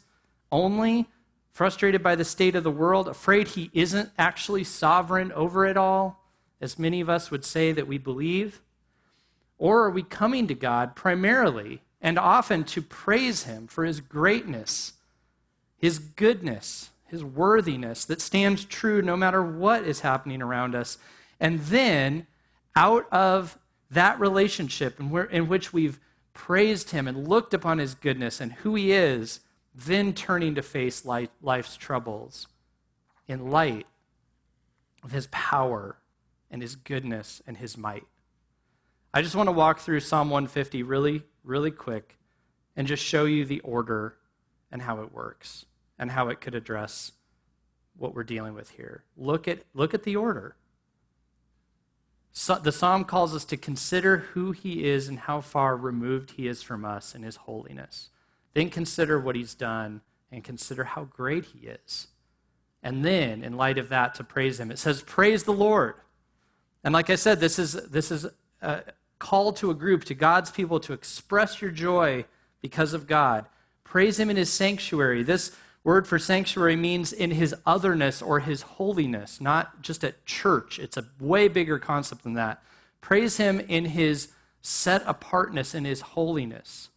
only? 0.56 1.08
Frustrated 1.52 2.04
by 2.04 2.16
the 2.16 2.26
state 2.26 2.56
of 2.56 2.64
the 2.64 2.72
world, 2.72 3.08
afraid 3.08 3.50
He 3.50 3.70
isn't 3.74 4.10
actually 4.18 4.64
sovereign 4.64 5.32
over 5.32 5.66
it 5.66 5.78
all, 5.78 6.24
as 6.60 6.80
many 6.80 7.02
of 7.02 7.10
us 7.10 7.32
would 7.32 7.46
say 7.46 7.72
that 7.72 7.88
we 7.88 7.98
believe? 7.98 8.62
Or 9.58 9.86
are 9.86 9.92
we 9.92 10.04
coming 10.04 10.48
to 10.48 10.54
God 10.54 10.96
primarily 10.96 11.82
and 12.02 12.20
often 12.20 12.64
to 12.66 12.82
praise 12.82 13.44
Him 13.44 13.68
for 13.68 13.86
His 13.86 14.02
greatness, 14.02 14.94
His 15.78 16.00
goodness, 16.00 16.90
his 17.06 17.24
worthiness 17.24 18.06
that 18.06 18.22
stands 18.22 18.66
true 18.66 19.02
no 19.02 19.16
matter 19.16 19.44
what 19.44 19.84
is 19.84 20.02
happening 20.02 20.42
around 20.42 20.76
us. 20.76 20.98
And 21.40 21.60
then, 21.62 22.28
out 22.76 23.08
of 23.12 23.58
that 23.90 24.20
relationship 24.20 25.00
in, 25.00 25.10
where, 25.10 25.26
in 25.26 25.48
which 25.48 25.72
we've 25.72 26.00
praised 26.34 26.92
him 26.92 27.08
and 27.08 27.28
looked 27.28 27.54
upon 27.54 27.78
his 27.78 27.96
goodness 27.96 28.42
and 28.42 28.52
who 28.54 28.76
he 28.76 28.92
is, 28.92 29.40
then 29.76 30.14
turning 30.14 30.56
to 30.56 30.62
face 30.62 31.04
life, 31.06 31.30
life's 31.42 31.76
troubles 31.76 32.48
in 33.28 33.50
light 33.50 33.86
of 35.04 35.12
his 35.12 35.28
power 35.28 35.98
and 36.50 36.62
his 36.62 36.76
goodness 36.76 37.42
and 37.46 37.58
his 37.58 37.78
might. 37.78 38.06
I 39.14 39.22
just 39.22 39.36
want 39.36 39.48
to 39.48 39.54
walk 39.54 39.80
through 39.80 40.00
Psalm 40.00 40.30
150 40.30 40.84
really, 40.84 41.24
really 41.44 41.72
quick 41.72 42.18
and 42.76 42.88
just 42.88 43.04
show 43.04 43.26
you 43.26 43.46
the 43.46 43.60
order 43.62 44.18
and 44.72 44.82
how 44.82 45.02
it 45.02 45.14
works 45.14 45.66
and 46.00 46.12
how 46.12 46.30
it 46.30 46.42
could 46.42 46.56
address 46.56 47.12
what 47.98 48.14
we're 48.14 48.24
dealing 48.24 48.54
with 48.54 48.72
here. 48.72 49.04
Look 49.18 49.48
at, 49.48 49.60
look 49.74 49.94
at 49.94 50.04
the 50.04 50.16
order. 50.16 50.56
So, 52.32 52.56
the 52.56 52.74
psalm 52.74 53.06
calls 53.06 53.34
us 53.34 53.46
to 53.46 53.58
consider 53.58 54.18
who 54.18 54.52
he 54.52 54.86
is 54.86 55.08
and 55.08 55.20
how 55.20 55.40
far 55.40 55.78
removed 55.78 56.32
he 56.32 56.48
is 56.48 56.62
from 56.62 56.84
us 56.84 57.16
in 57.16 57.24
his 57.24 57.38
holiness. 57.38 58.10
Then 58.56 58.72
consider 58.72 59.20
what 59.20 59.36
he's 59.36 59.54
done 59.54 60.02
and 60.32 60.44
consider 60.44 60.84
how 60.84 61.04
great 61.04 61.46
he 61.46 61.68
is. 61.68 62.08
And 62.82 63.06
then, 63.06 63.44
in 63.44 63.58
light 63.58 63.78
of 63.78 63.90
that, 63.90 64.16
to 64.16 64.24
praise 64.24 64.60
him. 64.60 64.72
It 64.72 64.80
says, 64.80 65.04
Praise 65.04 65.44
the 65.44 65.54
Lord. 65.54 65.96
And 66.84 66.94
like 66.94 67.10
I 67.10 67.16
said, 67.16 67.40
this 67.40 67.60
is, 67.60 67.74
this 67.74 68.12
is 68.12 68.28
a 68.62 68.84
call 69.20 69.54
to 69.54 69.72
a 69.72 69.74
group, 69.74 70.04
to 70.06 70.14
God's 70.14 70.52
people, 70.52 70.80
to 70.82 70.94
express 70.94 71.62
your 71.62 71.72
joy 71.72 72.26
because 72.62 72.94
of 72.94 73.08
God. 73.08 73.46
Praise 73.84 74.20
him 74.20 74.30
in 74.30 74.38
his 74.38 74.52
sanctuary. 74.52 75.24
This 75.24 75.52
word 75.84 76.08
for 76.08 76.20
sanctuary 76.20 76.76
means 76.76 77.12
in 77.12 77.32
his 77.32 77.56
otherness 77.66 78.22
or 78.22 78.40
his 78.40 78.62
holiness, 78.62 79.42
not 79.42 79.82
just 79.82 80.04
at 80.04 80.26
church. 80.26 80.80
It's 80.80 80.98
a 80.98 81.06
way 81.20 81.48
bigger 81.48 81.80
concept 81.80 82.24
than 82.24 82.34
that. 82.36 82.62
Praise 83.02 83.38
him 83.38 83.60
in 83.60 83.86
his 83.86 84.30
set 84.62 85.04
apartness 85.06 85.76
in 85.76 85.86
his 85.86 86.02
holiness. 86.02 86.90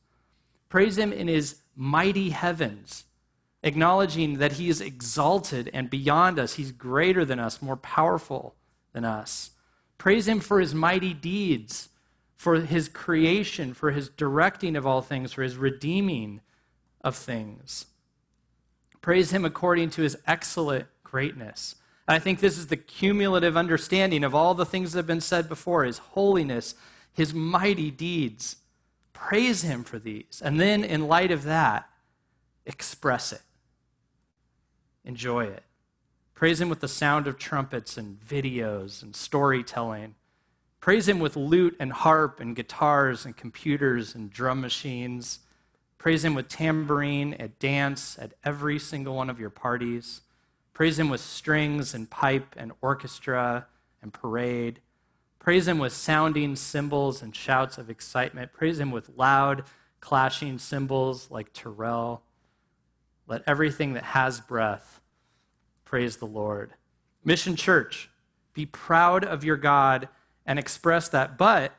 Praise 0.68 0.98
him 0.98 1.12
in 1.12 1.28
his 1.28 1.62
mighty 1.74 2.31
heavens, 2.31 3.04
acknowledging 3.62 4.38
that 4.38 4.52
he 4.52 4.68
is 4.68 4.81
exalted 4.81 5.70
and 5.72 5.88
beyond 5.88 6.38
us. 6.38 6.54
He's 6.54 6.72
greater 6.72 7.24
than 7.24 7.38
us, 7.38 7.62
more 7.62 7.76
powerful 7.76 8.54
than 8.92 9.04
us. 9.04 9.50
Praise 9.96 10.28
him 10.28 10.40
for 10.40 10.61
his 10.61 10.74
mighty 10.74 11.14
deeds, 11.14 11.88
for 12.37 12.61
his 12.61 12.88
creation, 12.88 13.74
for 13.74 13.90
his 13.90 14.09
directing 14.09 14.76
of 14.76 14.87
all 14.87 15.02
things, 15.02 15.33
for 15.33 15.42
his 15.42 15.57
redeeming 15.57 16.40
of 17.02 17.16
things. 17.16 17.87
Praise 19.00 19.31
him 19.31 19.44
according 19.44 19.90
to 19.90 20.02
his 20.02 20.16
excellent 20.26 20.87
greatness. 21.02 21.76
I 22.07 22.18
think 22.18 22.40
this 22.40 22.59
is 22.59 22.68
the 22.68 22.76
cumulative 22.76 23.57
understanding 23.57 24.24
of 24.24 24.35
all 24.35 24.54
the 24.54 24.66
things 24.66 24.92
that 24.92 24.98
have 25.00 25.07
been 25.07 25.20
said 25.20 25.48
before 25.48 25.85
his 25.85 25.98
holiness, 25.98 26.74
his 27.12 27.35
mighty 27.35 27.90
deeds. 27.90 28.57
Praise 29.18 29.62
him 29.62 29.85
for 29.85 29.98
these. 29.98 30.40
And 30.44 30.61
then, 30.61 30.85
in 30.85 31.09
light 31.09 31.31
of 31.31 31.44
that, 31.44 31.88
express 32.64 33.33
it, 33.33 33.42
enjoy 35.04 35.44
it. 35.44 35.64
Praise 36.35 36.61
him 36.61 36.68
with 36.68 36.81
the 36.81 36.88
sound 36.88 37.26
of 37.26 37.38
trumpets 37.38 37.96
and 37.96 38.18
videos 38.20 39.02
and 39.02 39.16
storytelling. 39.16 40.14
Praise 40.81 41.09
him 41.09 41.18
with 41.18 41.37
lute 41.37 41.76
and 41.81 41.92
harp 41.92 42.38
and 42.38 42.54
guitars 42.54 43.24
and 43.24 43.37
computers 43.37 44.14
and 44.14 44.31
drum 44.31 44.61
machines. 44.61 45.40
Praise 45.98 46.24
Him 46.24 46.35
with 46.35 46.48
tambourine 46.48 47.35
at 47.35 47.59
dance 47.59 48.16
at 48.20 48.33
every 48.44 48.78
single 48.78 49.16
one 49.16 49.28
of 49.28 49.40
your 49.40 49.50
parties. 49.50 50.22
Praise 50.72 50.98
Him 50.98 51.09
with 51.09 51.20
strings 51.20 51.92
and 51.92 52.09
pipe 52.09 52.54
and 52.57 52.72
orchestra 52.81 53.66
and 54.00 54.14
parade. 54.14 54.81
Praise 55.38 55.68
Him 55.68 55.79
with 55.79 55.92
sounding 55.92 56.57
cymbals 56.57 57.22
and 57.22 57.35
shouts 57.35 57.79
of 57.79 57.88
excitement. 57.90 58.53
Praise 58.53 58.79
Him 58.79 58.90
with 58.90 59.11
loud, 59.16 59.64
clashing 60.01 60.59
cymbals 60.59 61.31
like 61.31 61.53
Terrell. 61.53 62.22
Let 63.27 63.42
everything 63.46 63.94
that 63.94 64.05
has 64.05 64.40
breath 64.40 65.01
praise 65.85 66.18
the 66.18 66.27
Lord. 66.27 66.72
Mission 67.24 67.57
Church, 67.57 68.11
be 68.53 68.66
proud 68.66 69.24
of 69.24 69.44
your 69.44 69.57
God 69.57 70.09
and 70.44 70.59
express 70.59 71.09
that. 71.11 71.38
But 71.38 71.72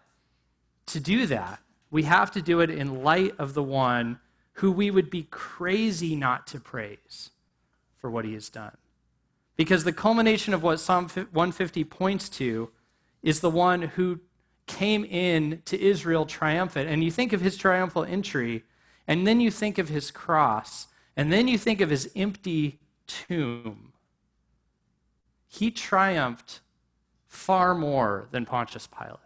to 0.87 0.99
do 0.99 1.25
that, 1.27 1.59
we 1.91 2.03
have 2.03 2.31
to 2.31 2.41
do 2.41 2.59
it 2.61 2.69
in 2.69 3.03
light 3.03 3.33
of 3.37 3.53
the 3.53 3.63
one 3.63 4.19
who 4.53 4.71
we 4.71 4.91
would 4.91 5.09
be 5.09 5.23
crazy 5.23 6.15
not 6.15 6.47
to 6.47 6.59
praise 6.59 7.31
for 7.97 8.09
what 8.09 8.25
he 8.25 8.33
has 8.33 8.49
done. 8.49 8.77
Because 9.55 9.83
the 9.83 9.93
culmination 9.93 10.53
of 10.53 10.63
what 10.63 10.79
Psalm 10.79 11.07
150 11.07 11.83
points 11.83 12.29
to 12.29 12.69
is 13.21 13.39
the 13.39 13.49
one 13.49 13.81
who 13.81 14.19
came 14.67 15.03
in 15.05 15.61
to 15.65 15.81
Israel 15.81 16.25
triumphant. 16.25 16.89
And 16.89 17.03
you 17.03 17.11
think 17.11 17.33
of 17.33 17.41
his 17.41 17.57
triumphal 17.57 18.03
entry, 18.03 18.63
and 19.07 19.25
then 19.25 19.41
you 19.41 19.51
think 19.51 19.77
of 19.77 19.89
his 19.89 20.11
cross, 20.11 20.87
and 21.17 21.31
then 21.33 21.47
you 21.47 21.57
think 21.57 21.81
of 21.81 21.89
his 21.89 22.11
empty 22.15 22.79
tomb. 23.07 23.93
He 25.47 25.71
triumphed 25.71 26.61
far 27.27 27.73
more 27.73 28.27
than 28.31 28.45
Pontius 28.45 28.87
Pilate. 28.87 29.17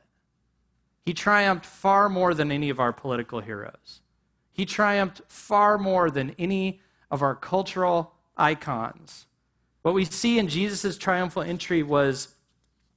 He 1.06 1.14
triumphed 1.14 1.66
far 1.66 2.08
more 2.08 2.34
than 2.34 2.52
any 2.52 2.70
of 2.70 2.80
our 2.80 2.94
political 2.94 3.42
heroes. 3.42 4.00
He 4.54 4.66
triumphed 4.66 5.22
far 5.28 5.78
more 5.78 6.10
than 6.10 6.36
any 6.40 6.80
of 7.12 7.22
our 7.22 7.36
cultural 7.36 8.14
icons. 8.38 9.26
What 9.82 9.94
we 9.94 10.06
see 10.06 10.40
in 10.40 10.48
Jesus' 10.48 10.98
triumphal 10.98 11.42
entry 11.42 11.84
was 11.84 12.36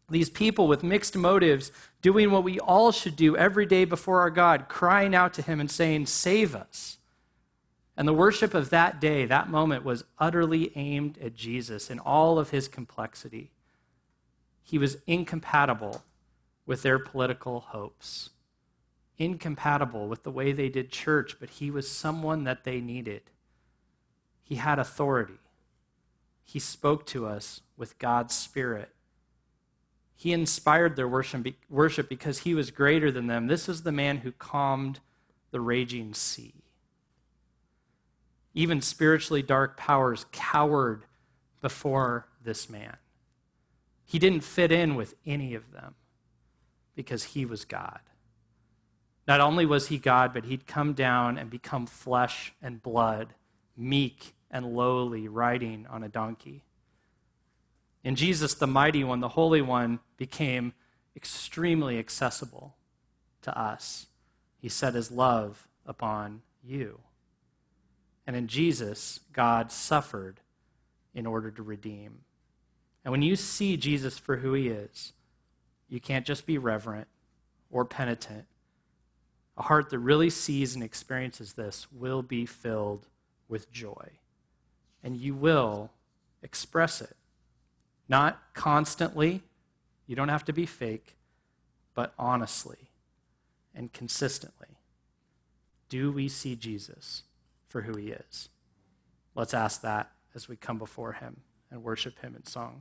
these 0.09 0.31
people 0.31 0.69
with 0.69 0.83
mixed 0.83 1.17
motives 1.17 1.73
doing 2.01 2.31
what 2.31 2.45
we 2.45 2.61
all 2.61 2.93
should 2.93 3.17
do 3.17 3.37
every 3.37 3.67
day 3.67 3.85
before 3.85 4.21
our 4.21 4.31
God, 4.31 4.69
crying 4.69 5.15
out 5.15 5.35
to 5.35 5.43
Him 5.43 5.61
and 5.61 5.71
saying, 5.71 6.07
Save 6.07 6.55
us. 6.55 6.99
And 7.97 8.07
the 8.07 8.13
worship 8.13 8.53
of 8.53 8.71
that 8.71 9.01
day, 9.01 9.25
that 9.25 9.49
moment, 9.49 9.85
was 9.85 10.05
utterly 10.19 10.71
aimed 10.77 11.19
at 11.19 11.35
Jesus 11.35 11.91
in 11.91 11.99
all 11.99 12.39
of 12.39 12.51
his 12.51 12.69
complexity. 12.69 13.53
He 14.63 14.77
was 14.77 14.99
incompatible 15.07 16.05
with 16.67 16.83
their 16.83 16.99
political 16.99 17.61
hopes, 17.61 18.31
incompatible 19.17 20.09
with 20.09 20.25
the 20.25 20.31
way 20.31 20.53
they 20.53 20.69
did 20.69 20.91
church, 20.91 21.37
but 21.41 21.49
he 21.49 21.71
was 21.71 21.91
someone 21.91 22.45
that 22.45 22.65
they 22.65 22.81
needed. 22.81 23.23
He 24.43 24.57
had 24.57 24.79
authority. 24.79 25.39
He 26.45 26.59
spoke 26.59 27.07
to 27.07 27.27
us 27.27 27.63
with 27.77 27.99
God's 27.99 28.35
Spirit. 28.35 28.91
He 30.17 30.33
inspired 30.33 30.97
their 30.97 31.07
worship 31.07 32.09
because 32.09 32.39
he 32.39 32.55
was 32.55 32.71
greater 32.71 33.13
than 33.13 33.27
them. 33.27 33.47
This 33.47 33.69
is 33.69 33.83
the 33.83 33.93
man 33.93 34.19
who 34.19 34.33
calmed 34.33 35.01
the 35.51 35.61
raging 35.61 36.15
sea. 36.15 36.55
Even 38.55 38.81
spiritually 38.81 39.43
dark 39.43 39.77
powers 39.77 40.25
cowered 40.33 41.05
before 41.61 42.27
this 42.43 42.71
man. 42.71 42.97
He 44.07 44.19
didn't 44.19 44.41
fit 44.41 44.73
in 44.73 44.95
with 44.95 45.15
any 45.27 45.55
of 45.55 45.73
them 45.73 45.95
because 46.95 47.25
he 47.25 47.45
was 47.45 47.67
God. 47.67 48.01
Not 49.29 49.41
only 49.41 49.67
was 49.67 49.89
he 49.89 49.99
God, 49.99 50.33
but 50.33 50.45
he'd 50.45 50.67
come 50.67 50.95
down 50.95 51.37
and 51.37 51.51
become 51.51 51.85
flesh 51.85 52.55
and 52.63 52.83
blood, 52.83 53.35
meek 53.77 54.35
and 54.51 54.75
lowly, 54.75 55.29
riding 55.29 55.87
on 55.91 56.03
a 56.03 56.09
donkey. 56.09 56.63
In 58.07 58.15
Jesus, 58.15 58.55
the 58.55 58.69
mighty 58.69 59.03
one, 59.03 59.19
the 59.19 59.31
holy 59.31 59.61
one, 59.61 59.99
became 60.17 60.75
extremely 61.17 61.99
accessible 61.99 62.77
to 63.43 63.59
us. 63.59 64.07
He 64.61 64.69
set 64.69 64.95
his 64.95 65.11
love 65.11 65.67
upon 65.85 66.43
you. 66.63 67.01
And 68.25 68.37
in 68.37 68.47
Jesus, 68.47 69.19
God 69.33 69.73
suffered 69.73 70.39
in 71.17 71.27
order 71.27 71.51
to 71.51 71.65
redeem. 71.65 72.19
And 73.05 73.11
when 73.11 73.23
you 73.23 73.35
see 73.35 73.77
Jesus 73.77 74.19
for 74.19 74.37
who 74.37 74.53
he 74.53 74.69
is, 74.69 75.13
you 75.89 75.99
can't 75.99 76.25
just 76.25 76.47
be 76.47 76.59
reverent 76.59 77.09
or 77.73 77.85
penitent. 77.85 78.45
A 79.57 79.63
heart 79.63 79.91
that 79.91 79.99
really 79.99 80.31
sees 80.31 80.77
and 80.77 80.85
experiences 80.85 81.55
this 81.55 81.89
will 81.91 82.23
be 82.23 82.47
filled 82.47 83.09
with 83.49 83.73
joy. 83.73 84.13
And 85.03 85.17
you 85.17 85.35
will 85.35 85.91
express 86.41 87.01
it. 87.01 87.17
Not 88.09 88.41
constantly, 88.55 89.43
you 90.07 90.17
don't 90.17 90.29
have 90.29 90.45
to 90.47 90.53
be 90.53 90.67
fake, 90.67 91.17
but 91.95 92.15
honestly 92.19 92.91
and 93.75 93.93
consistently. 93.93 94.79
Do 95.89 96.11
we 96.13 96.29
see 96.29 96.57
Jesus? 96.57 97.23
for 97.77 97.83
who 97.83 97.97
he 97.97 98.09
is. 98.09 98.49
Let's 99.35 99.53
ask 99.53 99.83
that 99.83 100.11
as 100.35 100.49
we 100.49 100.57
come 100.57 100.79
before 100.79 101.13
him 101.13 101.43
and 101.71 101.83
worship 101.83 102.19
him 102.21 102.35
in 102.35 102.47
song. 102.47 102.81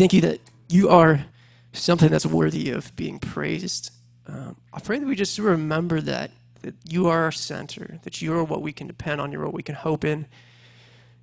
Thank 0.00 0.14
you 0.14 0.22
that 0.22 0.40
you 0.70 0.88
are 0.88 1.26
something 1.74 2.08
that's 2.08 2.24
worthy 2.24 2.70
of 2.70 2.96
being 2.96 3.18
praised. 3.18 3.92
Um, 4.26 4.56
I 4.72 4.80
pray 4.80 4.98
that 4.98 5.06
we 5.06 5.14
just 5.14 5.38
remember 5.38 6.00
that, 6.00 6.30
that 6.62 6.74
you 6.88 7.08
are 7.08 7.24
our 7.24 7.32
center, 7.32 7.98
that 8.04 8.22
you 8.22 8.32
are 8.32 8.42
what 8.42 8.62
we 8.62 8.72
can 8.72 8.86
depend 8.86 9.20
on, 9.20 9.30
you're 9.30 9.44
what 9.44 9.52
we 9.52 9.62
can 9.62 9.74
hope 9.74 10.06
in. 10.06 10.24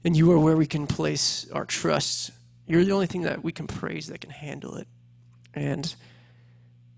And 0.04 0.16
you 0.16 0.32
are 0.32 0.38
where 0.38 0.56
we 0.56 0.68
can 0.68 0.86
place 0.86 1.50
our 1.52 1.66
trust. 1.66 2.30
You're 2.68 2.86
the 2.86 2.92
only 2.92 3.08
thing 3.08 3.24
that 3.24 3.44
we 3.44 3.52
can 3.52 3.66
praise 3.66 4.10
that 4.10 4.22
can 4.22 4.30
handle 4.30 4.76
it. 4.76 4.88
And 5.56 5.96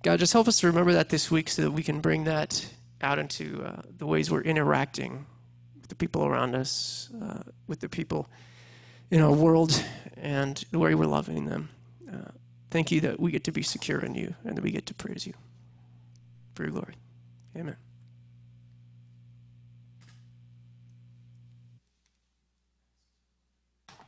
God, 0.03 0.19
just 0.19 0.33
help 0.33 0.49
us 0.49 0.59
to 0.59 0.67
remember 0.67 0.91
that 0.91 1.07
this 1.07 1.31
week 1.31 1.47
so 1.47 1.61
that 1.61 1.71
we 1.71 1.81
can 1.81 2.01
bring 2.01 2.25
that 2.25 2.67
out 3.01 3.19
into 3.19 3.63
uh, 3.63 3.83
the 3.97 4.05
ways 4.05 4.29
we're 4.29 4.41
interacting 4.41 5.25
with 5.79 5.87
the 5.87 5.95
people 5.95 6.25
around 6.25 6.55
us, 6.55 7.09
uh, 7.23 7.43
with 7.67 7.79
the 7.79 7.87
people 7.87 8.27
in 9.11 9.21
our 9.21 9.33
world, 9.33 9.83
and 10.17 10.63
the 10.71 10.79
way 10.79 10.95
we're 10.95 11.05
loving 11.05 11.45
them. 11.45 11.69
Uh, 12.11 12.31
thank 12.69 12.91
you 12.91 13.01
that 13.01 13.19
we 13.19 13.31
get 13.31 13.43
to 13.45 13.51
be 13.51 13.63
secure 13.63 13.99
in 13.99 14.15
you 14.15 14.35
and 14.43 14.57
that 14.57 14.61
we 14.61 14.71
get 14.71 14.85
to 14.87 14.93
praise 14.93 15.25
you 15.25 15.33
for 16.53 16.63
your 16.63 16.71
glory. 16.71 16.95
Amen. 17.55 17.77